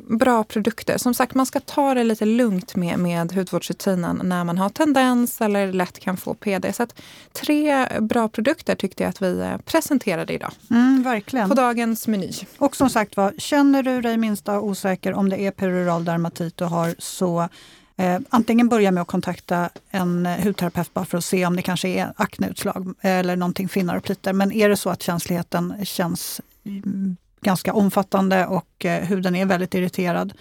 bra 0.10 0.44
produkter. 0.44 0.98
Som 0.98 1.13
sagt, 1.13 1.34
man 1.36 1.46
ska 1.46 1.60
ta 1.60 1.94
det 1.94 2.04
lite 2.04 2.25
lugnt 2.25 2.75
med, 2.75 3.00
med 3.00 3.32
hudvårdsrutinen 3.32 4.22
när 4.24 4.44
man 4.44 4.58
har 4.58 4.70
tendens 4.70 5.42
eller 5.42 5.74
lätt 5.74 6.00
kan 6.00 6.18
få 6.18 6.34
PD. 6.34 6.74
Så 6.74 6.88
tre 7.34 7.88
bra 8.01 8.27
produkter 8.30 8.75
tyckte 8.75 9.04
jag 9.04 9.10
att 9.10 9.22
vi 9.22 9.39
eh, 9.39 9.58
presenterade 9.58 10.34
idag 10.34 10.51
Mm, 10.70 11.04
verkligen. 11.04 11.50
på 11.50 11.56
dagens 11.56 12.08
meny. 12.08 12.32
Och 12.58 12.75
som 12.75 12.89
sagt 12.89 13.18
var, 13.18 13.34
känner 13.38 13.84
du 13.84 14.01
dig 14.01 14.18
minsta 14.18 14.60
osäker 14.60 15.13
om 15.13 15.30
det 15.30 15.39
är 15.42 15.51
peroral 15.51 16.06
dermatit 16.06 16.58
du 16.58 16.65
har 16.65 16.96
så 17.00 17.50
eh, 17.98 18.20
antingen 18.30 18.70
börja 18.70 18.92
med 18.92 19.02
att 19.02 19.08
kontakta 19.08 19.70
en 19.92 20.25
eh, 20.25 20.44
hudterapeut 20.44 20.94
bara 20.94 21.06
för 21.06 21.18
att 21.18 21.25
se 21.25 21.46
om 21.46 21.56
det 21.56 21.62
kanske 21.62 21.88
är 21.88 22.14
akneutslag 22.16 22.94
eller 23.02 23.36
någonting 23.36 23.70
finnar 23.70 23.96
och 23.96 24.04
plitor. 24.04 24.34
Men 24.34 24.52
är 24.52 24.70
det 24.70 24.78
så 24.78 24.90
att 24.90 25.04
känsligheten 25.04 25.74
känns 25.84 26.42
mm, 26.66 27.18
ganska 27.42 27.74
omfattande 27.74 28.46
och 28.46 28.86
eh, 28.86 29.04
huden 29.04 29.36
är 29.36 29.46
väldigt 29.46 29.74
irriterad 29.74 30.34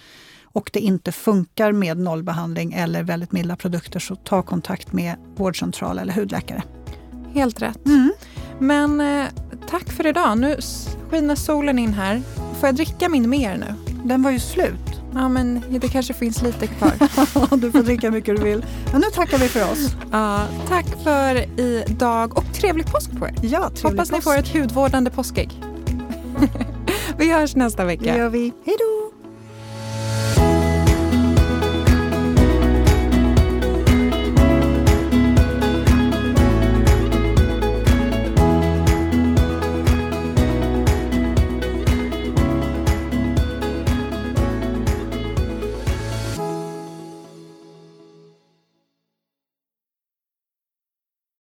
och 0.43 0.69
det 0.73 0.79
inte 0.79 1.11
funkar 1.11 1.71
med 1.71 1.97
nollbehandling 1.97 2.73
eller 2.73 3.03
väldigt 3.03 3.31
milda 3.31 3.55
produkter 3.55 3.99
så 3.99 4.15
ta 4.15 4.41
kontakt 4.41 4.93
med 4.93 5.15
vårdcentral 5.35 5.99
eller 5.99 6.13
hudläkare. 6.13 6.63
Helt 7.33 7.61
rätt. 7.61 7.85
Mm. 7.85 8.13
Men 8.59 9.01
eh, 9.01 9.25
tack 9.69 9.91
för 9.91 10.07
idag. 10.07 10.37
Nu 10.37 10.57
skiner 11.09 11.35
solen 11.35 11.79
in 11.79 11.93
här. 11.93 12.21
Får 12.59 12.67
jag 12.67 12.75
dricka 12.75 13.09
min 13.09 13.29
mer 13.29 13.57
nu? 13.57 13.95
Den 14.03 14.23
var 14.23 14.31
ju 14.31 14.39
slut. 14.39 15.04
Ja, 15.15 15.29
men 15.29 15.61
det 15.69 15.87
kanske 15.87 16.13
finns 16.13 16.41
lite 16.41 16.67
kvar. 16.67 16.91
du 17.57 17.71
får 17.71 17.83
dricka 17.83 18.11
mycket 18.11 18.37
du 18.37 18.43
vill. 18.43 18.65
Men 18.91 19.01
nu 19.01 19.07
tackar 19.13 19.37
vi 19.37 19.47
för 19.47 19.71
oss. 19.71 19.95
Ja, 20.11 20.41
tack 20.67 20.85
för 21.03 21.59
idag 21.59 22.37
och 22.37 22.53
trevlig 22.53 22.85
påsk 22.85 23.11
på 23.19 23.25
er. 23.27 23.33
Ja, 23.41 23.69
trevlig 23.69 23.89
Hoppas 23.99 24.11
ni 24.11 24.15
påsk. 24.17 24.23
får 24.23 24.37
ett 24.37 24.53
hudvårdande 24.53 25.11
påskägg. 25.11 25.61
Vi 27.17 27.31
hörs 27.33 27.55
nästa 27.55 27.81
Det 27.81 27.87
vecka. 27.87 28.17
gör 28.17 28.29
vi. 28.29 28.53
Hej 28.65 28.75
då! 28.79 29.04